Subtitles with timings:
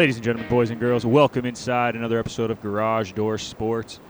[0.00, 4.00] Ladies and gentlemen, boys and girls, welcome inside another episode of Garage Door Sports.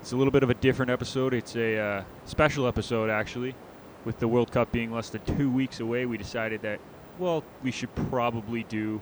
[0.00, 1.34] It's a little bit of a different episode.
[1.34, 3.56] It's a uh, special episode, actually.
[4.04, 6.78] With the World Cup being less than two weeks away, we decided that,
[7.18, 9.00] well, we should probably do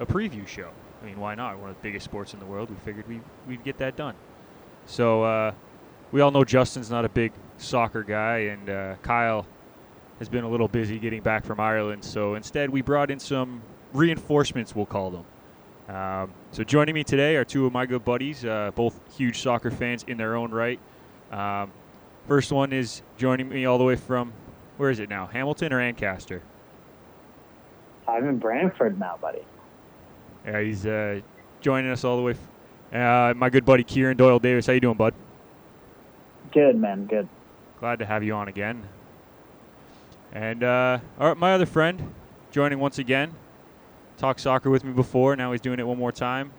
[0.00, 0.70] a preview show.
[1.02, 1.58] I mean, why not?
[1.58, 2.70] One of the biggest sports in the world.
[2.70, 4.14] We figured we, we'd get that done.
[4.86, 5.52] So, uh,
[6.10, 9.44] we all know Justin's not a big soccer guy, and uh, Kyle
[10.20, 12.02] has been a little busy getting back from Ireland.
[12.02, 13.60] So, instead, we brought in some
[13.92, 15.26] reinforcements, we'll call them.
[15.92, 19.70] Um, so joining me today are two of my good buddies, uh, both huge soccer
[19.70, 20.80] fans in their own right.
[21.30, 21.70] Um,
[22.26, 24.32] first one is joining me all the way from
[24.78, 25.26] where is it now?
[25.26, 26.40] Hamilton or Ancaster?
[28.08, 29.42] I'm in Brantford now, buddy.
[30.46, 31.20] Yeah, he's uh,
[31.60, 32.32] joining us all the way.
[32.32, 34.66] F- uh, my good buddy Kieran Doyle Davis.
[34.66, 35.14] How you doing, bud?
[36.52, 37.28] Good man, good.
[37.80, 38.82] Glad to have you on again.
[40.32, 42.14] And uh, all right, my other friend
[42.50, 43.34] joining once again,
[44.22, 45.34] talked soccer with me before.
[45.34, 46.52] Now he's doing it one more time.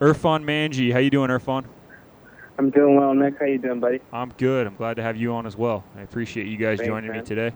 [0.00, 1.64] Irfan Manji, how you doing, Irfan?
[2.58, 3.40] I'm doing well, Nick.
[3.40, 4.00] How you doing, buddy?
[4.12, 4.68] I'm good.
[4.68, 5.82] I'm glad to have you on as well.
[5.96, 7.52] I appreciate you guys Thanks, joining me today.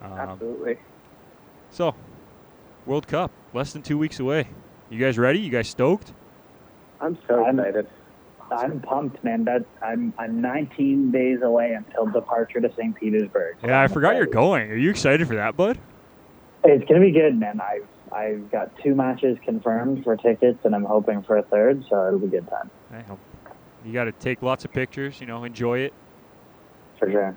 [0.00, 0.78] Um, Absolutely.
[1.70, 1.96] so,
[2.86, 4.46] World Cup, less than two weeks away.
[4.88, 5.40] You guys ready?
[5.40, 6.12] You guys stoked?
[7.00, 7.88] I'm so I'm- excited.
[8.50, 9.44] I'm pumped, man.
[9.44, 12.94] That I'm I'm 19 days away until departure to St.
[12.94, 13.56] Petersburg.
[13.62, 14.70] Yeah, I forgot you're going.
[14.70, 15.78] Are you excited for that, bud?
[16.64, 17.60] It's gonna be good, man.
[17.60, 22.06] I've I've got two matches confirmed for tickets, and I'm hoping for a third, so
[22.06, 23.18] it'll be a good time I hope.
[23.84, 25.92] You got to take lots of pictures, you know, enjoy it.
[26.98, 27.36] for sure.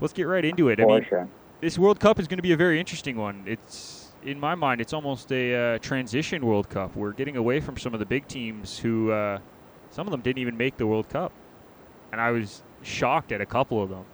[0.00, 0.80] Let's get right into it.
[0.80, 1.28] I mean, sure.
[1.60, 3.42] this World Cup is going to be a very interesting one.
[3.46, 6.94] It's in my mind, it's almost a uh, transition World Cup.
[6.96, 9.38] We're getting away from some of the big teams who, uh,
[9.90, 11.32] some of them didn't even make the World Cup,
[12.12, 14.04] and I was shocked at a couple of them.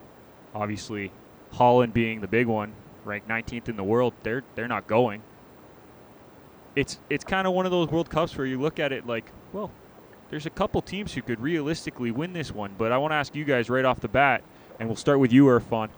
[0.55, 1.11] Obviously,
[1.53, 2.73] Holland being the big one,
[3.05, 4.15] ranked 19th in the world.
[4.23, 5.23] They're they're not going.
[6.77, 9.31] It's it's kind of one of those World Cups where you look at it like,
[9.53, 9.71] well,
[10.31, 12.75] there's a couple teams who could realistically win this one.
[12.77, 14.43] But I want to ask you guys right off the bat,
[14.79, 15.91] and we'll start with you, Irfan.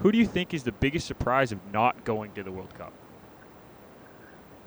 [0.00, 2.92] Who do you think is the biggest surprise of not going to the World Cup?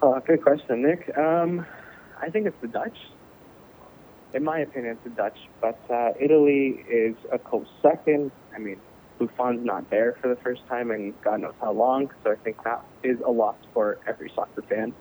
[0.01, 1.18] Oh, good question, Nick.
[1.18, 1.66] Um,
[2.22, 2.97] I think it's the Dutch.
[4.34, 5.38] In my opinion, it's the Dutch.
[5.62, 8.31] But uh, Italy is a close second.
[8.53, 8.78] I mean,
[9.19, 12.62] Buffon's not there for the first time in God knows how long, so I think
[12.63, 14.94] that is a loss for every soccer fan.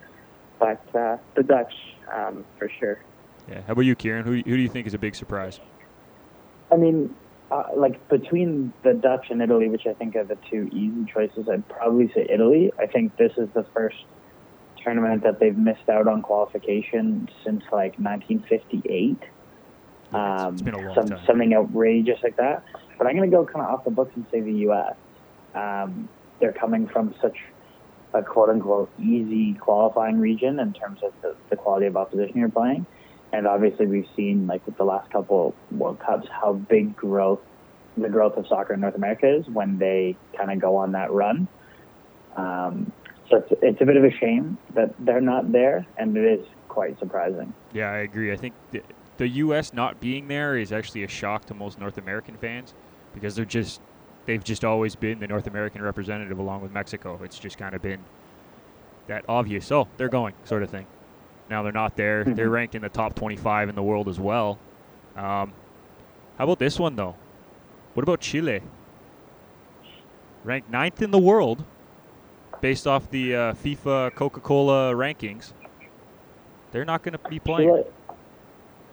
[0.62, 1.74] But uh, the Dutch,
[2.14, 3.02] um, for sure.
[3.48, 3.62] Yeah.
[3.62, 4.24] How about you, Kieran?
[4.24, 5.58] Who, who do you think is a big surprise?
[6.70, 7.12] I mean,
[7.50, 11.48] uh, like between the Dutch and Italy, which I think are the two easy choices,
[11.50, 12.70] I'd probably say Italy.
[12.78, 14.04] I think this is the first
[14.84, 19.18] tournament that they've missed out on qualification since like 1958.
[20.12, 21.18] Um, it's been a long some.
[21.26, 22.64] Something outrageous like that.
[22.98, 24.94] But I'm going to go kind of off the books and say the U.S.
[25.56, 26.08] Um,
[26.38, 27.36] they're coming from such
[28.14, 32.48] a quote unquote easy qualifying region in terms of the, the quality of opposition you're
[32.48, 32.86] playing.
[33.32, 37.40] And obviously, we've seen like with the last couple World Cups how big growth
[37.96, 41.10] the growth of soccer in North America is when they kind of go on that
[41.12, 41.48] run.
[42.36, 42.92] Um,
[43.28, 46.46] so it's, it's a bit of a shame that they're not there, and it is
[46.68, 47.52] quite surprising.
[47.72, 48.32] Yeah, I agree.
[48.32, 48.82] I think the,
[49.18, 49.72] the U.S.
[49.72, 52.74] not being there is actually a shock to most North American fans
[53.14, 53.80] because they're just
[54.26, 57.18] they've just always been the North American representative along with Mexico.
[57.22, 58.00] It's just kind of been
[59.08, 59.70] that obvious.
[59.72, 60.86] Oh, they're going sort of thing.
[61.50, 62.24] Now they're not there.
[62.24, 62.52] They're Mhm.
[62.52, 64.58] ranked in the top 25 in the world as well.
[65.16, 65.52] Um,
[66.38, 67.16] how about this one though?
[67.94, 68.62] What about Chile?
[70.44, 71.64] Ranked ninth in the world,
[72.60, 75.52] based off the uh, FIFA Coca-Cola rankings.
[76.72, 77.68] They're not going to be playing.
[77.68, 77.84] Chile,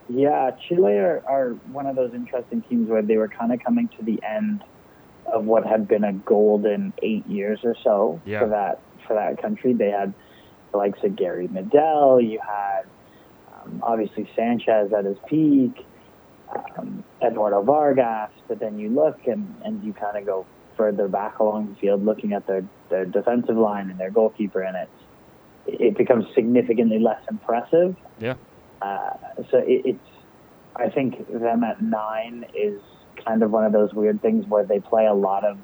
[0.10, 3.88] yeah, Chile are, are one of those interesting teams where they were kind of coming
[3.98, 4.64] to the end
[5.34, 8.40] of what had been a golden eight years or so Yeah.
[8.40, 9.74] for that for that country.
[9.74, 10.14] They had
[10.72, 12.22] the likes of Gary Medel.
[12.28, 12.84] You had
[13.64, 15.86] um, obviously Sanchez at his peak,
[16.78, 18.32] um, Eduardo Vargas.
[18.48, 20.46] But then you look and, and you kind of go
[20.78, 24.78] further back along the field, looking at their their defensive line and their goalkeeper, and
[24.78, 24.92] it's
[25.82, 27.96] it becomes significantly less impressive.
[28.20, 28.36] Yeah.
[28.82, 29.12] Uh,
[29.52, 30.10] so it, it's,
[30.76, 32.80] I think them at nine is
[33.30, 35.58] kind of one of those weird things where they play a lot of,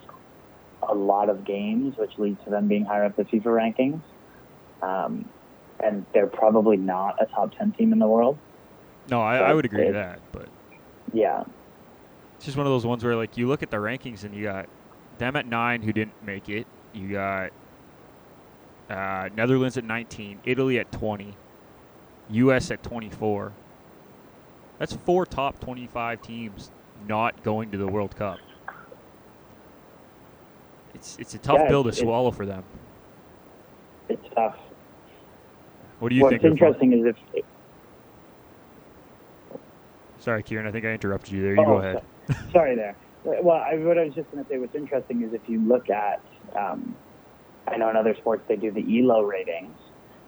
[0.87, 4.01] a lot of games, which leads to them being higher up the FIFA rankings.
[4.83, 5.27] Um,
[5.79, 8.37] and they're probably not a top ten team in the world.
[9.09, 10.47] No, I, I would agree to that, but
[11.11, 11.43] Yeah,
[12.35, 14.43] it's just one of those ones where like you look at the rankings and you
[14.43, 14.67] got
[15.17, 16.67] them at nine who didn't make it.
[16.93, 17.51] You got
[18.89, 21.35] uh, Netherlands at 19, Italy at 20,
[22.29, 22.69] U.S.
[22.69, 23.51] at 24.
[24.77, 26.71] That's four top 25 teams
[27.07, 28.39] not going to the World Cup.
[30.93, 32.63] It's it's a tough Yeah, pill to swallow for them.
[34.09, 34.55] it's tough.
[35.99, 36.43] What do you What's think?
[36.43, 36.51] Irfan?
[36.51, 37.43] interesting is if.
[40.19, 40.65] Sorry, Kieran.
[40.67, 41.53] I think I interrupted you there.
[41.55, 42.01] You Oh, go ahead.
[42.27, 42.95] so- sorry there.
[43.23, 45.89] Well, I, what I was just going to say, what's interesting is if you look
[45.89, 46.21] at,
[46.55, 46.95] um,
[47.67, 49.75] I know in other sports they do the ELO ratings,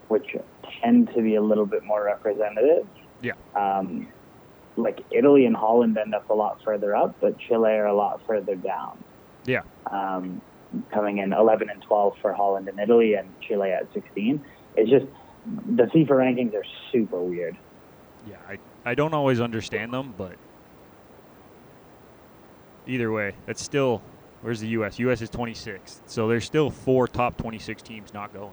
[0.07, 0.35] which
[0.81, 2.87] tend to be a little bit more representative.
[3.21, 3.33] Yeah.
[3.55, 4.07] Um,
[4.77, 8.21] like Italy and Holland end up a lot further up, but Chile are a lot
[8.27, 9.03] further down.
[9.45, 9.61] Yeah.
[9.89, 10.41] Um,
[10.93, 14.43] coming in 11 and 12 for Holland and Italy, and Chile at 16.
[14.75, 15.05] It's just
[15.75, 17.57] the FIFA rankings are super weird.
[18.29, 20.35] Yeah, I, I don't always understand them, but
[22.85, 24.01] either way, that's still
[24.41, 24.99] where's the U.S.
[24.99, 25.21] U.S.
[25.21, 28.51] is 26th, so there's still four top 26 teams not going,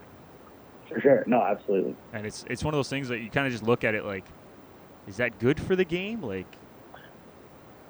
[0.89, 1.25] For sure.
[1.27, 1.97] No, absolutely.
[2.13, 4.05] and it's it's one of those things that you kind of just look at it
[4.05, 4.25] like,
[5.07, 6.23] is that good for the game?
[6.23, 6.47] Like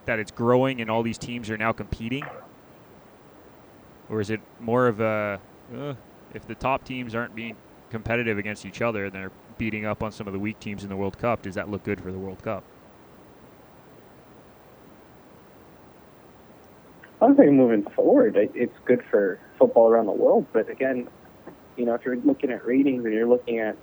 [0.07, 2.25] that it's growing and all these teams are now competing,
[4.09, 5.41] or is it more of a
[5.75, 5.95] uh,
[6.35, 7.57] if the top teams aren't being
[7.91, 10.89] competitive against each other and they're beating up on some of the weak teams in
[10.89, 12.65] the World Cup, does that look good for the World Cup?
[17.23, 20.47] I think moving forward, it's good for football around the world.
[20.53, 21.09] But again,
[21.77, 23.77] you know, if you're looking at ratings and you're looking at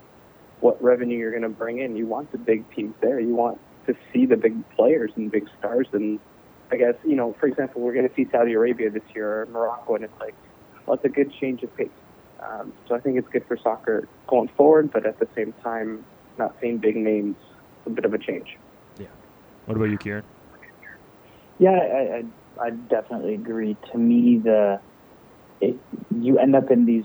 [0.62, 3.18] what revenue you're going to bring in, you want the big teams there.
[3.18, 5.88] You want to see the big players and big stars.
[5.92, 6.20] And
[6.70, 9.46] I guess, you know, for example, we're going to see Saudi Arabia this year or
[9.46, 10.34] Morocco, and it's like,
[10.86, 11.88] well, it's a good change of pace.
[12.40, 16.04] Um, so I think it's good for soccer going forward, but at the same time,
[16.38, 17.36] not seeing big names,
[17.86, 18.56] a bit of a change.
[18.98, 19.06] Yeah.
[19.66, 20.24] What about you, Kieran?
[21.58, 22.22] Yeah, I,
[22.60, 23.76] I, I definitely agree.
[23.92, 24.80] To me, the
[25.60, 25.76] it,
[26.20, 27.04] you end up in these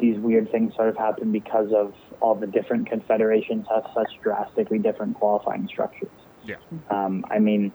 [0.00, 4.78] these weird things sort of happen because of all the different confederations have such drastically
[4.78, 6.10] different qualifying structures.
[6.44, 6.56] Yeah.
[6.90, 7.72] Um, I mean,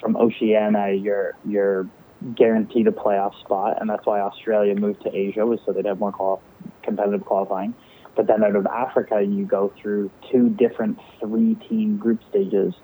[0.00, 1.88] from Oceania, you're you're
[2.34, 6.00] guaranteed a playoff spot, and that's why Australia moved to Asia was so they'd have
[6.00, 6.42] more qual-
[6.82, 7.74] competitive qualifying.
[8.16, 12.74] But then out of Africa, you go through two different three-team group stages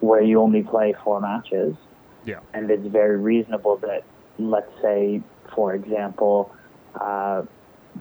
[0.00, 1.74] where you only play four matches.
[2.26, 2.40] Yeah.
[2.52, 4.04] And it's very reasonable that,
[4.38, 5.22] let's say,
[5.54, 6.54] for example,
[7.00, 7.42] uh,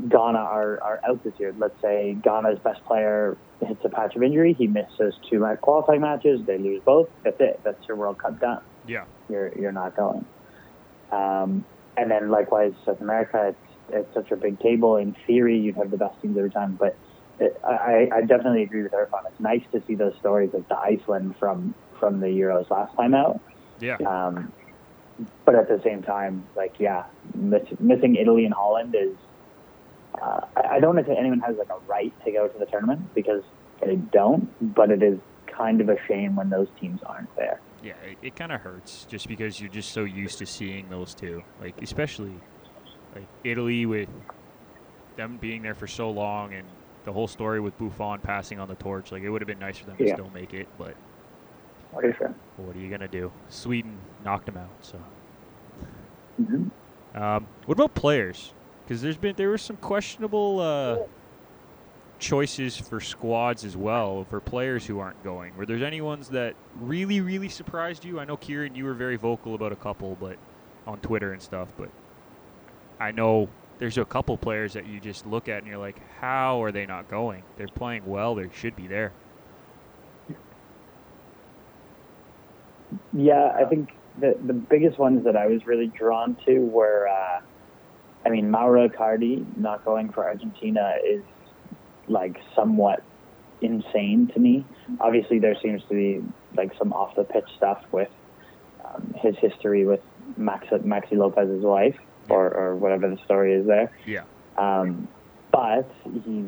[0.09, 1.53] Ghana are, are out this year.
[1.57, 4.53] Let's say Ghana's best player hits a patch of injury.
[4.53, 6.41] He misses two qualifying matches.
[6.45, 7.09] They lose both.
[7.23, 7.59] That's it.
[7.63, 8.61] That's your World Cup done.
[8.87, 9.05] Yeah.
[9.29, 10.25] You're you're not going.
[11.11, 11.65] Um,
[11.95, 13.49] and then likewise, South America.
[13.49, 14.97] It's it's such a big table.
[14.97, 16.75] In theory, you'd have the best teams every time.
[16.75, 16.95] But
[17.39, 19.25] it, I, I definitely agree with Irfan.
[19.27, 23.13] It's nice to see those stories like the Iceland from from the Euros last time
[23.13, 23.39] out.
[23.79, 23.95] Yeah.
[23.97, 24.51] Um,
[25.45, 29.15] but at the same time, like yeah, miss, missing Italy and Holland is.
[30.21, 33.01] Uh, I, I don't think anyone has like a right to go to the tournament
[33.13, 33.43] because
[33.85, 34.49] they don't.
[34.75, 35.19] But it is
[35.55, 37.61] kind of a shame when those teams aren't there.
[37.83, 41.13] Yeah, it, it kind of hurts just because you're just so used to seeing those
[41.13, 41.41] two.
[41.59, 42.41] Like especially
[43.15, 44.09] like Italy with
[45.15, 46.67] them being there for so long and
[47.03, 49.11] the whole story with Buffon passing on the torch.
[49.11, 50.13] Like it would have been nice for them to Yeah.
[50.13, 50.95] still make it, but
[51.91, 52.35] For sure.
[52.57, 53.31] what are you gonna do?
[53.49, 54.75] Sweden knocked them out.
[54.81, 54.99] So,
[56.37, 56.67] hmm
[57.15, 58.53] um, what about players?
[58.87, 60.97] Because there's been there were some questionable uh,
[62.19, 65.55] choices for squads as well for players who aren't going.
[65.57, 68.19] Were there any ones that really really surprised you?
[68.19, 70.37] I know Kieran, you were very vocal about a couple, but
[70.85, 71.67] on Twitter and stuff.
[71.77, 71.89] But
[72.99, 76.63] I know there's a couple players that you just look at and you're like, how
[76.63, 77.43] are they not going?
[77.57, 78.35] They're playing well.
[78.35, 79.11] They should be there.
[83.11, 87.41] Yeah, I think the the biggest ones that I was really drawn to were, uh,
[88.25, 91.23] I mean, Mauro Icardi not going for Argentina is
[92.07, 93.03] like somewhat
[93.61, 94.65] insane to me.
[94.99, 96.23] Obviously, there seems to be
[96.55, 98.09] like some off the pitch stuff with
[98.83, 100.01] um, his history with
[100.35, 101.95] Max, Maxi Lopez's wife,
[102.29, 103.91] or or whatever the story is there.
[104.05, 104.23] Yeah.
[104.57, 105.07] Um,
[105.51, 106.45] but he's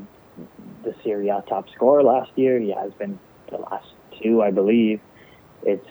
[0.84, 2.60] the Serie A top scorer last year.
[2.60, 3.88] He has been the last
[4.22, 5.00] two, I believe.
[5.64, 5.88] It's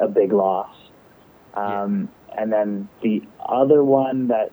[0.00, 0.74] a big loss.
[1.54, 4.50] Um, And then the other one that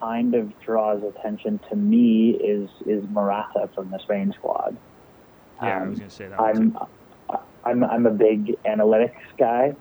[0.00, 4.76] kind of draws attention to me is is Morata from the Spain squad.
[5.62, 6.40] Yeah, I Um, was gonna say that.
[6.40, 6.76] I'm
[7.64, 9.74] I'm I'm a big analytics guy,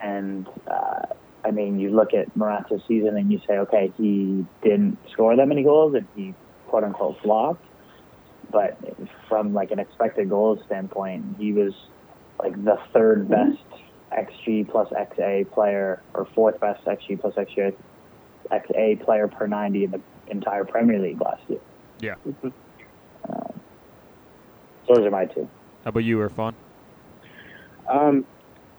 [0.00, 1.06] and uh,
[1.44, 5.46] I mean, you look at Morata's season and you say, okay, he didn't score that
[5.48, 6.34] many goals and he
[6.68, 7.64] quote unquote flopped,
[8.50, 8.78] but
[9.28, 11.72] from like an expected goals standpoint, he was
[12.38, 13.58] like the third best
[14.12, 17.74] xG plus XA player or fourth best xG plus XA
[18.50, 21.60] XA player per 90 in the entire Premier League last year.
[22.00, 22.14] Yeah.
[23.28, 23.52] Uh,
[24.88, 25.48] those are my two.
[25.84, 26.54] How about you, Irfan?
[27.88, 28.24] Um,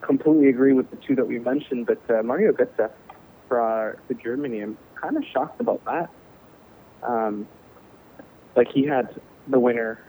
[0.01, 2.91] completely agree with the two that we mentioned, but uh, Mario Götze
[3.47, 6.09] for uh, Germany, I'm kind of shocked about that.
[7.03, 7.47] Um,
[8.55, 9.99] like he had the winner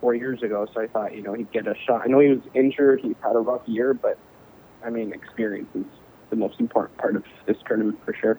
[0.00, 2.02] four years ago, so I thought you know he'd get a shot.
[2.04, 4.18] I know he was injured; he's had a rough year, but
[4.84, 5.84] I mean, experience is
[6.30, 8.38] the most important part of this tournament for sure.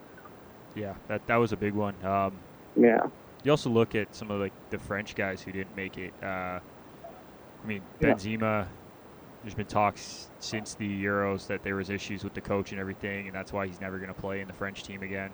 [0.76, 1.96] Yeah, that that was a big one.
[2.06, 2.34] Um,
[2.76, 3.02] Yeah,
[3.44, 6.14] you also look at some of like the French guys who didn't make it.
[6.22, 8.14] Uh, I mean, Yeah.
[8.14, 8.68] Benzema.
[9.44, 13.28] There's been talks since the Euros that there was issues with the coach and everything,
[13.28, 15.32] and that's why he's never going to play in the French team again.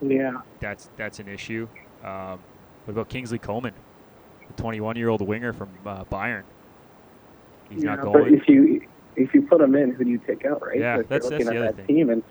[0.00, 0.40] yeah.
[0.58, 1.68] That's that's an issue.
[2.02, 2.40] Um,
[2.84, 3.74] what about Kingsley Coleman,
[4.48, 6.42] the 21 year old winger from uh, Bayern?
[7.70, 8.82] He's yeah, not But if you
[9.14, 10.80] if you put him in, who do you take out, right?
[10.80, 11.86] Yeah, that's- that's the at other that thing.
[11.86, 12.22] team, and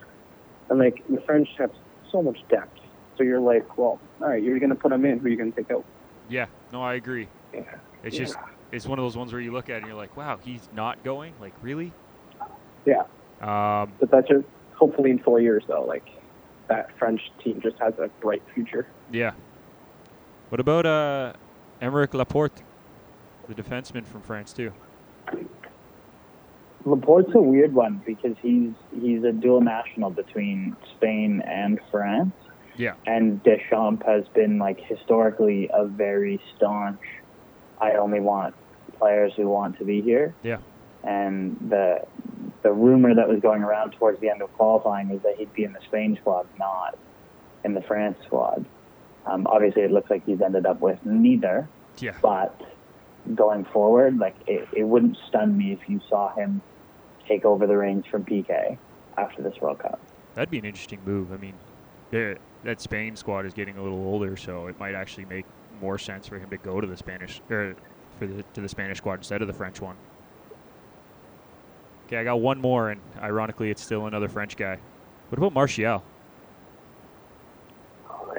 [0.70, 1.72] and like the French have
[2.12, 2.80] so much depth.
[3.18, 5.20] So you're like, well, all right, you're going to put him in.
[5.20, 5.86] Who are you going to take out?
[6.30, 7.28] Yeah, no, I agree.
[7.54, 7.62] Yeah.
[8.04, 8.26] It's Yeah.
[8.26, 8.38] just
[8.72, 10.68] it's one of those ones where you look at it and you're like, wow, he's
[10.74, 11.34] not going.
[11.42, 11.92] Like really?
[12.86, 13.02] Yeah.
[13.42, 15.84] Um, But that's just hopefully in four years though.
[15.84, 16.08] Like
[16.70, 18.88] that French team just has a bright future.
[19.12, 19.32] yeah.
[20.50, 21.34] What about uh,
[21.82, 22.62] Aymeric Laporte,
[23.48, 24.74] the defenseman from France too?
[26.86, 32.34] Laporte's a weird one because he's he's a dual national between Spain and France.
[32.76, 32.96] Yeah.
[33.06, 37.02] And Deschamps has been like historically a very staunch.
[37.80, 38.56] I only want
[38.98, 40.34] players who want to be here.
[40.44, 40.60] Yeah.
[41.04, 42.06] And the
[42.64, 45.64] the rumor that was going around towards the end of qualifying was that he'd be
[45.64, 46.98] in the Spain squad, not
[47.64, 48.66] in the France squad.
[49.26, 51.68] Um, obviously, it looks like he's ended up with neither.
[52.00, 52.16] Yeah.
[52.22, 52.60] But
[53.36, 56.62] going forward, like it, it wouldn't stun me if you saw him
[57.28, 58.78] take over the reins from Piqué
[59.18, 60.00] after this World Cup.
[60.36, 61.32] That'd be an interesting move.
[61.32, 61.54] I mean,
[62.10, 65.46] they're- that Spain squad is getting a little older, so it might actually make
[65.82, 67.76] more sense for him to go to the Spanish or
[68.20, 69.96] for the to the Spanish squad instead of the French one.
[72.06, 74.78] Okay, I got one more, and ironically, it's still another French guy.
[75.30, 76.04] What about Martial?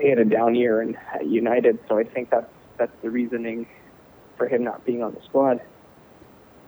[0.01, 3.67] He had a down year in United, so I think that's that's the reasoning
[4.37, 5.61] for him not being on the squad.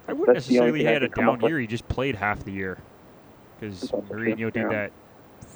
[0.07, 1.51] I wouldn't That's necessarily thing had a down up with.
[1.51, 1.61] year.
[1.61, 2.79] He just played half the year
[3.59, 4.89] because true, Mourinho did yeah.
[4.89, 4.93] that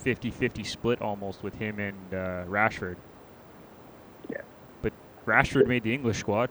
[0.05, 2.97] 50-50 split almost with him and uh, Rashford.
[4.31, 4.41] Yeah.
[4.83, 4.93] But
[5.27, 6.51] Rashford made the English squad.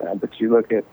[0.00, 0.84] Uh, but you look at,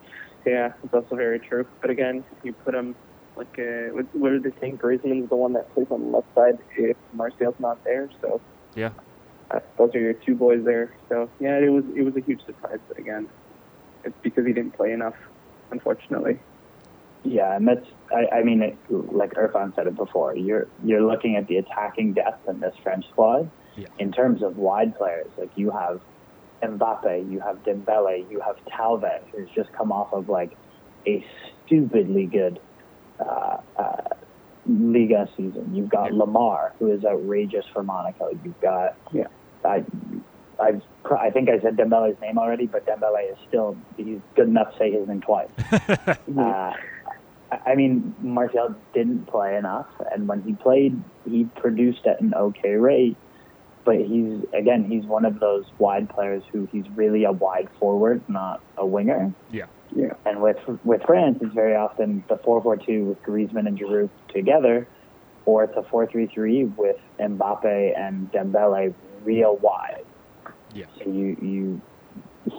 [0.45, 1.65] yeah, it's also very true.
[1.81, 2.95] But again, you put him
[3.35, 4.71] like, uh, what, what did they say?
[4.71, 8.09] Griezmann's the one that plays on the left side if Martial's not there.
[8.21, 8.41] So
[8.75, 8.91] Yeah.
[9.53, 10.93] Uh, those are your two boys there.
[11.09, 12.79] So yeah, it was it was a huge surprise.
[12.87, 13.27] But again,
[14.03, 15.15] it's because he didn't play enough,
[15.71, 16.39] unfortunately.
[17.23, 20.35] Yeah, and that's I, I mean, it, like Irfan said it before.
[20.35, 23.49] You're you're looking at the attacking depth in this French squad.
[23.75, 23.87] Yeah.
[23.97, 25.99] In terms of wide players, like you have
[26.61, 30.55] Mbappe, you have Dembele, you have Thauvin, who's just come off of like
[31.07, 31.25] a
[31.65, 32.59] stupidly good
[33.19, 34.09] uh, uh,
[34.67, 35.73] Liga season.
[35.75, 36.19] You've got Yeah.
[36.19, 38.29] Lemar, who is outrageous for Monaco.
[38.43, 39.27] You've got Yeah.
[39.65, 39.83] I,
[40.59, 40.81] I've,
[41.19, 44.77] I think I said Dembele's name already, but Dembele is still he's good enough to
[44.77, 45.49] say his name twice.
[46.37, 46.73] Uh, I-
[47.65, 52.71] I mean, Martial didn't play enough, and when he played, he produced at an okay
[52.73, 53.15] rate.
[53.85, 58.21] But he's again, he's one of those wide players who he's really a wide forward,
[58.27, 59.31] not a winger.
[59.51, 59.65] Yeah.
[59.95, 60.13] Yeah.
[60.25, 64.09] And with with France, it's very often the four four two with Griezmann and Giroud
[64.29, 64.87] together,
[65.45, 70.05] or it's a four three three with Mbappe and Dembele real wide.
[70.73, 70.85] Yeah.
[70.97, 71.81] So you you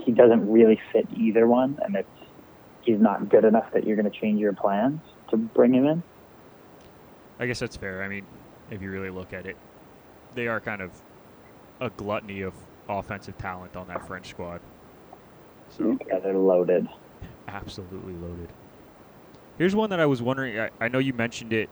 [0.04, 2.08] he doesn't really fit either one, and it's
[2.82, 6.02] he's not good enough that you're going to change your plans to bring him in.
[7.38, 8.02] I guess that's fair.
[8.02, 8.24] I mean,
[8.70, 9.56] if you really look at it,
[10.34, 10.90] they are kind of
[11.80, 12.54] a gluttony of
[12.88, 14.60] offensive talent on that French squad.
[15.70, 16.86] So Yeah, they're loaded.
[17.48, 18.48] absolutely loaded.
[19.58, 20.58] Here's one that I was wondering.
[20.58, 21.68] I, I know you mentioned it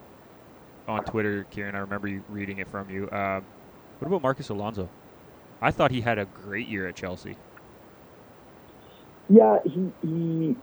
[0.88, 1.75] on Twitter, Kieran.
[1.75, 3.08] I remember you reading it from you.
[3.11, 3.44] Um,
[4.02, 4.88] what about Marcus Alonso?
[5.61, 7.37] I thought he had a great year at Chelsea.
[9.28, 10.56] Yeah, he, he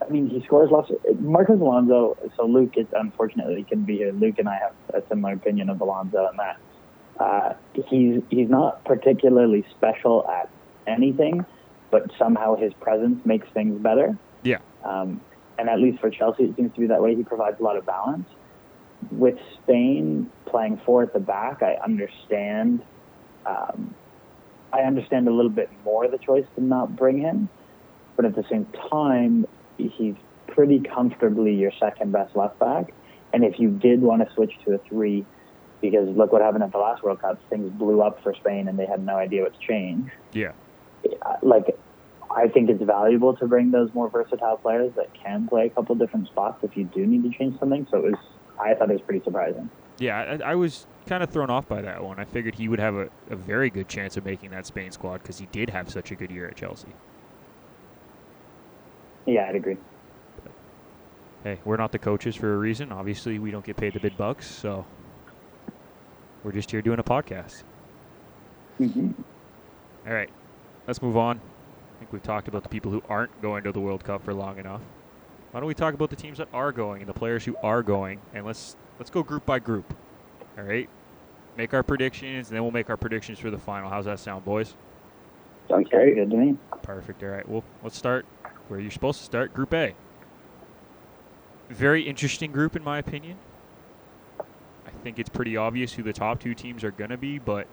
[0.00, 0.90] I mean, he scores lots.
[0.90, 2.16] Of, Marcos Alonso.
[2.38, 4.12] So Luke is unfortunately couldn't be here.
[4.12, 6.58] Luke and I have a similar opinion of Alonso in that
[7.22, 7.52] uh,
[7.86, 10.48] he's he's not particularly special at
[10.86, 11.44] anything,
[11.90, 14.16] but somehow his presence makes things better.
[14.42, 14.60] Yeah.
[14.84, 15.20] Um,
[15.58, 17.14] and at least for Chelsea, it seems to be that way.
[17.14, 18.26] He provides a lot of balance.
[19.10, 22.82] With Spain playing four at the back, I understand.
[23.46, 23.94] Um,
[24.72, 27.48] I understand a little bit more the choice to not bring him,
[28.16, 29.46] but at the same time,
[29.78, 30.14] he's
[30.46, 32.92] pretty comfortably your second best left back.
[33.32, 35.24] And if you did want to switch to a three,
[35.80, 38.78] because look what happened at the last World Cup, things blew up for Spain and
[38.78, 40.10] they had no idea what to change.
[40.32, 40.52] Yeah.
[41.04, 41.76] Uh, Like,
[42.30, 45.94] I think it's valuable to bring those more versatile players that can play a couple
[45.96, 47.86] different spots if you do need to change something.
[47.90, 48.20] So it was,
[48.62, 49.70] I thought it was pretty surprising.
[49.98, 52.18] Yeah, I, I was kind of thrown off by that one.
[52.18, 55.18] I figured he would have a, a very good chance of making that Spain squad
[55.22, 56.94] because he did have such a good year at Chelsea.
[59.26, 59.76] Yeah, I'd agree.
[61.42, 62.92] Hey, we're not the coaches for a reason.
[62.92, 64.86] Obviously, we don't get paid the big bucks, so
[66.42, 67.62] we're just here doing a podcast.
[68.78, 69.10] hmm
[70.06, 70.30] All right,
[70.86, 71.38] let's move on.
[71.38, 74.34] I think we've talked about the people who aren't going to the World Cup for
[74.34, 74.82] long enough.
[75.50, 77.82] Why don't we talk about the teams that are going and the players who are
[77.82, 79.92] going, and let's let's go group by group.
[80.56, 80.88] All right,
[81.56, 83.90] make our predictions, and then we'll make our predictions for the final.
[83.90, 84.74] How's that sound, boys?
[85.68, 86.14] Sounds great.
[86.14, 86.56] good to me.
[86.82, 87.22] Perfect.
[87.22, 87.48] All right.
[87.48, 88.26] Well, let's start
[88.68, 89.52] where you're supposed to start.
[89.54, 89.94] Group A.
[91.68, 93.36] Very interesting group, in my opinion.
[94.40, 97.66] I think it's pretty obvious who the top two teams are going to be, but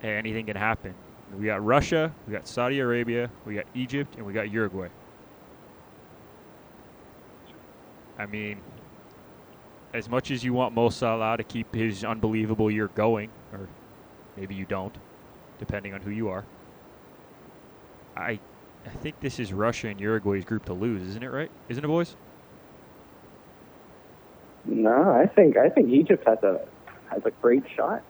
[0.00, 0.94] hey, anything can happen.
[1.36, 4.88] We got Russia, we got Saudi Arabia, we got Egypt, and we got Uruguay.
[8.18, 8.60] I mean,
[9.92, 13.68] as much as you want Mo Salah to keep his unbelievable year going, or
[14.36, 14.96] maybe you don't,
[15.58, 16.44] depending on who you are.
[18.16, 18.38] I
[18.86, 21.50] I think this is Russia and Uruguay's group to lose, isn't it right?
[21.68, 22.16] Isn't it, boys?
[24.66, 26.60] No, I think I think Egypt has a
[27.10, 28.02] has a great shot.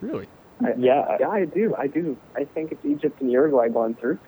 [0.00, 0.28] Really?
[0.60, 1.74] I, Yeah, Yeah, I do.
[1.76, 2.16] I do.
[2.34, 4.18] I think it's Egypt and Uruguay going through.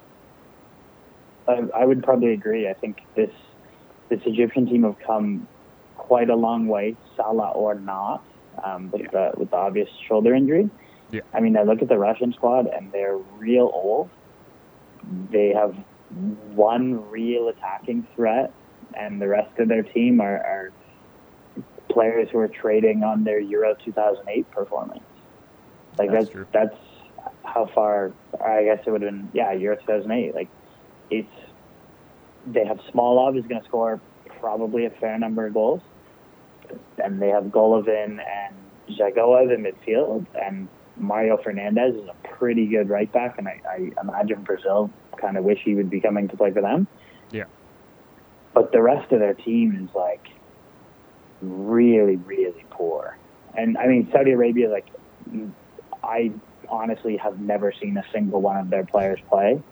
[1.47, 2.69] I, I would probably agree.
[2.69, 3.31] I think this
[4.09, 5.47] this Egyptian team have come
[5.97, 8.25] quite a long way, Salah or not,
[8.65, 10.71] um, with the with the obvious shoulder injury.
[11.11, 11.21] Yeah.
[11.33, 14.11] I mean, I look at the Russian squad and they're real old.
[15.31, 15.75] They have
[16.55, 18.53] one real attacking threat,
[18.95, 20.73] and the rest of their team are, are
[21.89, 25.03] players who are trading on their Euro 2008 performance.
[25.99, 26.77] Like That's that's that's
[27.45, 28.13] how far.
[28.45, 30.35] I guess it would have been yeah, Euro 2008.
[30.35, 30.49] Like
[31.11, 31.29] it's
[32.53, 34.01] they have Smolov is going to score
[34.41, 35.83] probably a fair number of goals,
[37.03, 38.55] and they have Golovin and
[38.91, 43.91] Dzagoev in midfield, and Mario Fernandes is a pretty good right back, and I, I
[44.01, 46.87] imagine Brazil kind of wish he would be coming to play for them.
[47.31, 47.45] Yeah.
[48.55, 50.29] But the rest of their team is like
[51.41, 53.17] really, really poor.
[53.57, 54.87] And I mean, Saudi Arabia, like,
[56.03, 56.33] I
[56.69, 59.63] honestly have never seen a single one of their players play.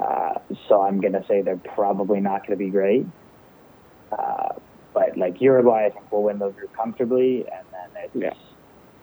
[0.00, 3.06] Uh, so I'm going to say they're probably not going to be great.
[4.12, 4.50] Uh,
[4.94, 7.44] but like Uruguay, I think will win the group comfortably.
[7.50, 8.32] And then it's, Yeah.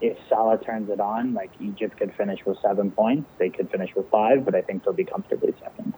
[0.01, 3.29] if Salah turns it on, like Egypt could finish with seven points.
[3.37, 5.93] They could finish with five, but I think they'll be comfortably second.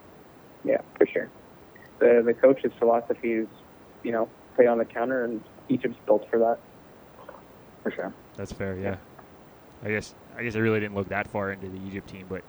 [0.64, 1.28] Yeah, for sure.
[2.00, 3.48] The the coach's philosophy is,
[4.02, 6.58] you know, play on the counter, and Egypt's built for that.
[7.82, 8.12] For sure.
[8.36, 8.76] That's fair.
[8.76, 8.96] Yeah.
[9.84, 12.42] I guess I guess I really didn't look that far into the Egypt team, but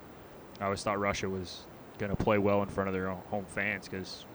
[0.59, 1.65] I always thought Russia was
[1.99, 4.25] going to play well in front of their own home fans because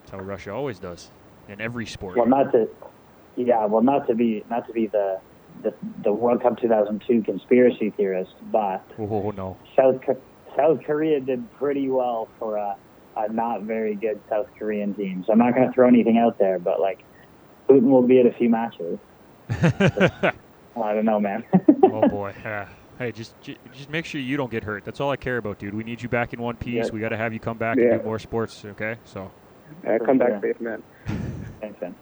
[0.00, 1.10] that's how Russia always does
[1.48, 2.16] in every sport.
[2.16, 2.68] Well, not to,
[3.36, 5.18] yeah, well, not to be, not to be the,
[5.62, 9.56] the, the World Cup 2002 conspiracy theorist, but oh no.
[9.74, 10.00] South
[10.56, 12.76] South Korea did pretty well for a,
[13.16, 15.24] a not very good South Korean team.
[15.26, 17.02] So I'm not going to throw anything out there, but like
[17.68, 18.98] Putin will be at a few matches.
[19.50, 21.44] I don't know, man.
[21.84, 22.34] oh boy.
[22.44, 22.66] Uh,
[22.98, 24.84] hey, just ju- just make sure you don't get hurt.
[24.84, 25.74] That's all I care about, dude.
[25.74, 26.86] We need you back in one piece.
[26.86, 26.90] Yeah.
[26.92, 27.84] We got to have you come back Yeah.
[27.92, 28.96] and do more sports, okay?
[29.04, 29.30] So,
[29.86, 30.40] Uh, come back sure.
[30.42, 30.82] safe, man.
[31.60, 31.94] Thanks, man.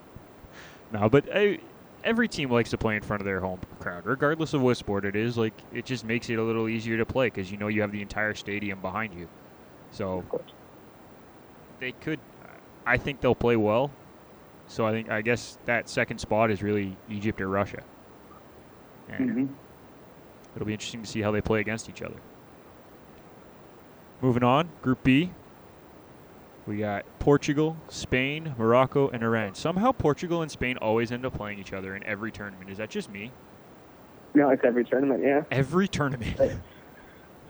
[0.93, 1.57] no, but uh,
[2.05, 5.05] every team likes to play in front of their home crowd, regardless of what sport
[5.05, 5.37] it is.
[5.37, 7.93] Like, it just makes it a little easier to play because you know you have
[7.93, 9.29] the entire stadium behind you.
[9.93, 10.53] So Of course.
[11.81, 12.21] they could.
[12.87, 13.91] I think they'll play well.
[14.69, 17.83] So I think I guess that second spot is really Egypt or Russia.
[19.09, 19.47] And hmm
[20.57, 22.17] It'll be interesting to see how they play against each other.
[24.23, 25.31] Moving on, Group B.
[26.67, 29.55] We got Portugal, Spain, Morocco, and Iran.
[29.55, 32.71] Somehow Portugal and Spain always end up playing each other in every tournament.
[32.71, 33.31] Is that just me?
[34.35, 35.23] No, it's every tournament.
[35.23, 35.45] Yeah.
[35.51, 36.41] Every tournament.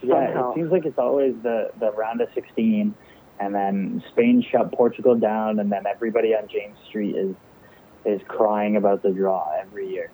[0.02, 0.50] Yeah, Somehow.
[0.50, 2.94] it seems like it's always the, the round of 16,
[3.40, 7.34] and then Spain shut Portugal down, and then everybody on James Street is
[8.04, 10.10] is crying about the draw every year.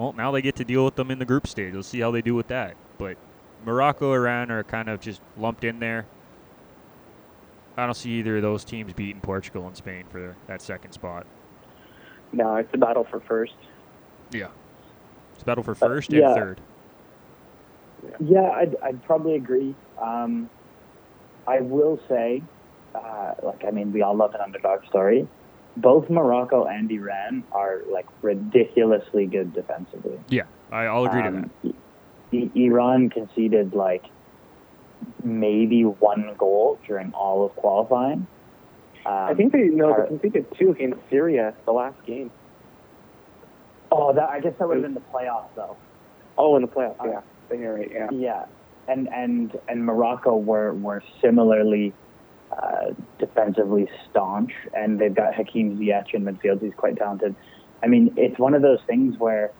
[0.00, 1.74] Well, now they get to deal with them in the group stage.
[1.74, 2.74] We'll see how they do with that.
[2.96, 3.18] But
[3.66, 6.06] Morocco, Iran are kind of just lumped in there.
[7.76, 11.26] I don't see either of those teams beating Portugal and Spain for that second spot.
[12.32, 13.52] No, it's a battle for first.
[14.32, 14.48] Yeah.
[15.34, 16.26] It's a battle for first Uh, yeah.
[16.28, 16.60] and third.
[18.20, 19.74] Yeah, I'd, I'd probably agree.
[20.00, 20.48] Um,
[21.46, 22.42] I will say,
[22.94, 25.28] uh, like, I mean, we all love an underdog story.
[25.80, 30.18] Both Morocco and Iran are like ridiculously good defensively.
[30.70, 31.74] I, I'll agree to Um, that.
[32.32, 34.04] I- Iran conceded like
[35.24, 38.26] maybe one goal during all of qualifying.
[39.06, 42.30] Um, I think they no, are- they conceded two against Syria the last game.
[43.90, 45.76] Oh, that, I guess that would have been the playoffs, though.
[46.38, 47.20] Oh, in the playoffs, Uh, yeah.
[47.48, 48.06] Then you're right, yeah.
[48.12, 48.44] Yeah,
[48.86, 51.92] and and and Morocco were were similarly
[52.52, 56.60] uh, defensively staunch, and they've got Hakim Ziyech in midfield.
[56.62, 57.34] He's quite talented.
[57.82, 59.52] I mean, it's one of those things where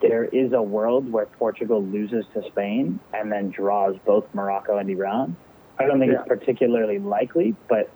[0.00, 4.88] there is a world where Portugal loses to Spain and then draws both Morocco and
[4.88, 5.36] Iran.
[5.78, 6.20] I don't think Yeah.
[6.20, 7.90] it's particularly likely, but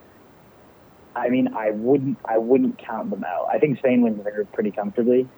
[1.14, 3.46] I mean, I wouldn't I wouldn't count them out.
[3.50, 5.28] I think Spain wins the group pretty comfortably.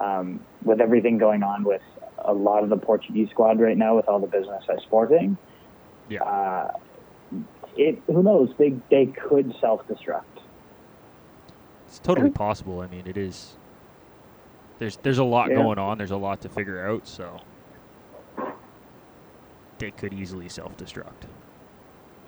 [0.00, 1.80] Um, with everything going on with
[2.18, 5.38] a lot of the Portuguese squad right now, with all the business at Sporting,
[6.10, 6.22] Yeah.
[6.22, 6.72] uh,
[7.76, 10.22] it who knows they they could self destruct.
[11.86, 12.80] It's totally possible.
[12.80, 13.52] I mean, it is.
[14.78, 15.56] There's there's a lot Yeah.
[15.56, 15.98] going on.
[15.98, 17.06] There's a lot to figure out.
[17.06, 17.40] So
[19.78, 21.26] they could easily self-destruct.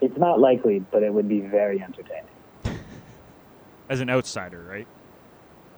[0.03, 2.29] It's not likely, but it would be very entertaining.
[3.89, 4.87] As an outsider, right?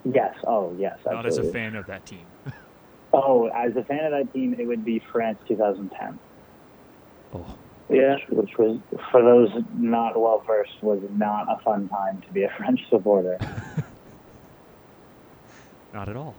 [0.05, 0.35] Yes.
[0.47, 0.99] Oh, yes.
[1.07, 2.27] Not as a fan of that team.
[3.13, 6.21] Oh, as a fan of that team, it would be France 2010.
[7.35, 7.45] oh,
[7.91, 8.17] Yeah.
[8.31, 8.79] which was
[9.11, 13.39] for those not well versed was not a fun time to be a French supporter.
[15.93, 16.35] not at all.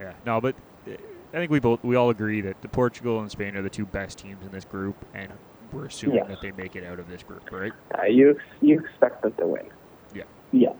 [0.00, 0.54] Yeah, no, but
[0.86, 0.92] uh,
[1.32, 3.86] I think we both we all agree that the Portugal and Spain are the two
[3.86, 5.30] best teams in this group, and
[5.72, 6.28] we're assuming Yes.
[6.28, 7.72] that they make it out of this group, right?
[7.98, 9.66] Uh, you ex- you expect them to win.
[10.14, 10.22] Yeah.
[10.52, 10.72] Yeah.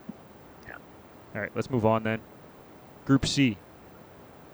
[0.67, 0.77] Yeah.
[1.35, 2.21] All right, let's move on then.
[3.05, 3.59] Group C.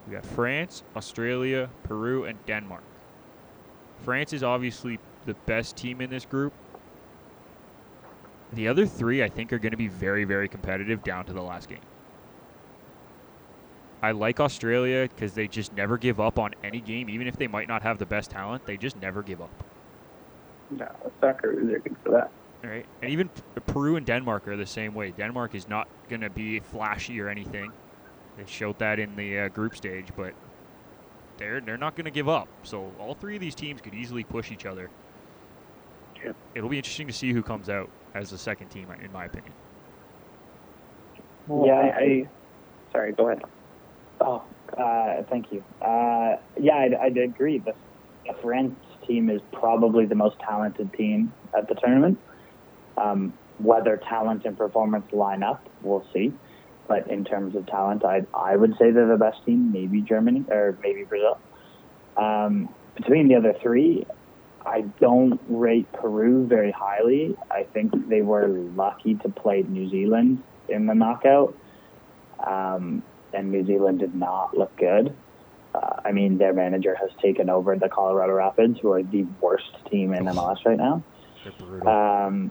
[0.09, 2.83] We got France, Australia, Peru, and Denmark.
[4.05, 6.53] France is obviously the best team in this group.
[8.53, 11.43] The other three, I think, are going to be very, very competitive down to the
[11.43, 11.81] last game.
[14.03, 17.47] I like Australia because they just never give up on any game, even if they
[17.47, 18.67] might not have the best talent.
[18.67, 19.65] They just never give up.
[20.71, 20.87] No,
[21.21, 22.31] soccer is good for that.
[22.63, 23.31] All right, and even
[23.67, 25.11] Peru and Denmark are the same way.
[25.11, 27.73] Denmark is not going to be flashy or anything.
[28.37, 30.35] They showed that in the uh, group stage, but
[31.39, 32.49] they're they're not going to give up.
[32.63, 34.91] So all three of these teams could easily push each other.
[36.25, 36.37] Yep.
[36.55, 39.53] It'll be interesting to see who comes out as the second team, in my opinion.
[41.47, 42.29] Well, Yeah, I, I,
[42.93, 43.43] sorry, go ahead.
[44.21, 44.43] Oh,
[44.79, 45.63] uh, thank you.
[45.83, 47.59] Uh, yeah, I'd, I'd agree.
[47.59, 47.75] The,
[48.27, 48.75] the France
[49.07, 52.19] team is probably the most talented team at the tournament.
[52.97, 56.33] Um, whether talent and performance line up, we'll see.
[56.87, 59.73] But in terms of talent, I I would say they're the best team.
[59.73, 61.39] Maybe Germany or maybe Brazil.
[62.17, 64.07] Um, between the other three,
[64.65, 67.37] I don't rate Peru very highly.
[67.51, 71.57] I think they were lucky to play New Zealand in the knockout.
[72.45, 75.15] Um, and New Zealand did not look good.
[75.75, 79.73] Uh, I mean, their manager has taken over the Colorado Rapids, who are the worst
[79.91, 81.03] team in MLS right now.
[82.27, 82.51] Um,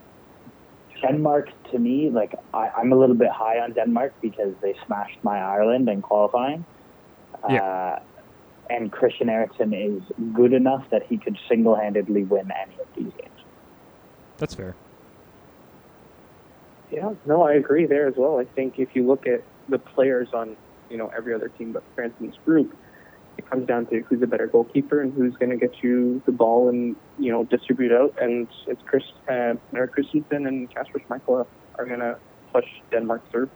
[1.04, 5.20] Denmark, to me, like I, I'm a little bit high on Denmark because they smashed
[5.24, 6.66] my Ireland in qualifying.
[7.44, 8.00] Uh,
[8.70, 10.02] and Christian Eriksen is
[10.34, 13.40] good enough that he could single-handedly win any of these games.
[14.38, 14.76] That's fair.
[16.90, 18.40] Yeah, no, I agree there as well.
[18.40, 20.56] I think if you look at the players on,
[20.90, 22.74] you know, every other team but France in this group,
[23.38, 26.32] it comes down to who's a better goalkeeper and who's going to get you the
[26.32, 28.14] ball and, you know, distribute out.
[28.22, 31.46] And it's Chris, uh, Eric Christensen and Kasper Schmeichel
[31.78, 32.18] are going to
[32.54, 33.50] push Denmark through.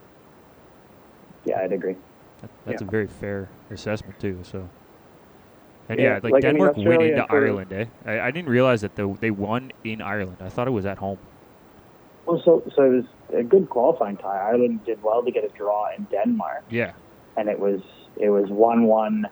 [1.46, 1.96] Yeah, I'd agree.
[2.42, 2.88] That, that's Yeah.
[2.88, 4.40] a very fair assessment too.
[4.44, 4.68] So,
[5.90, 7.74] and Yeah, yeah, like, like, I mean, Denmark went into and Ireland.
[7.74, 7.86] Eh?
[8.06, 10.38] I, I didn't realize that the, they won in Ireland.
[10.42, 11.20] I thought it was at home.
[12.26, 14.38] Well, so so it was a good qualifying tie.
[14.38, 16.66] Ireland did well to get a draw in Denmark.
[16.70, 16.92] Yeah,
[17.38, 17.80] and it was
[18.18, 19.28] it was one one.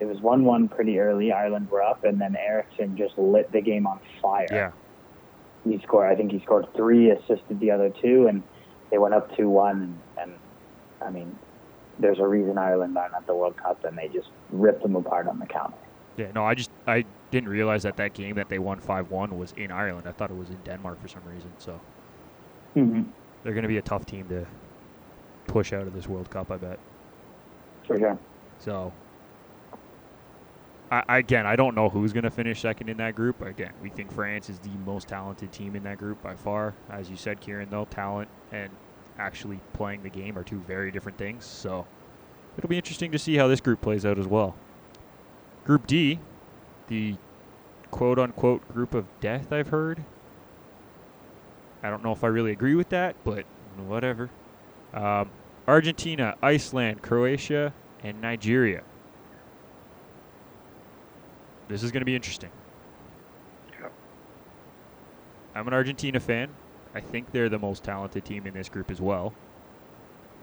[0.00, 1.32] It was one one pretty early.
[1.32, 4.46] Ireland were up, and then Eriksen just lit the game on fire.
[4.50, 4.70] yeah.
[5.64, 6.10] he scored.
[6.10, 8.42] I think he scored three, assisted the other two, and
[8.90, 9.98] they went up two one.
[10.20, 10.32] And
[11.00, 11.38] I mean,
[11.98, 15.28] there's a reason Ireland aren't at the World Cup, and they just ripped them apart
[15.28, 15.76] on the counter.
[16.16, 19.38] Yeah, no, I just I didn't realize that that game that they won five one
[19.38, 20.06] was in Ireland.
[20.06, 21.50] I thought it was in Denmark for some reason.
[21.58, 21.80] So
[22.76, 23.02] Mm-hmm.
[23.42, 24.44] they're going to be a tough team to
[25.46, 26.50] push out of this World Cup.
[26.50, 26.78] I bet.
[27.86, 28.18] For sure.
[28.58, 28.92] So
[31.08, 33.42] I, again, I don't know who's going to finish second in that group.
[33.42, 36.74] Again, we think France is the most talented team in that group by far.
[36.90, 38.70] As you said, Kieran, though, talent and
[39.18, 41.44] actually playing the game are two very different things.
[41.44, 41.86] So
[42.56, 44.54] it'll be interesting to see how this group plays out as well.
[45.64, 46.20] Group D,
[46.88, 47.16] the
[47.90, 50.04] quote unquote group of death, I've heard.
[51.82, 53.44] I don't know if I really agree with that, but
[53.76, 54.30] whatever.
[54.92, 55.30] Um,
[55.66, 58.82] Argentina, Iceland, Croatia, and Nigeria.
[61.68, 62.50] This is going to be interesting.
[63.80, 63.88] Yeah.
[65.54, 66.50] I'm an Argentina fan.
[66.94, 69.32] I think they're the most talented team in this group as well.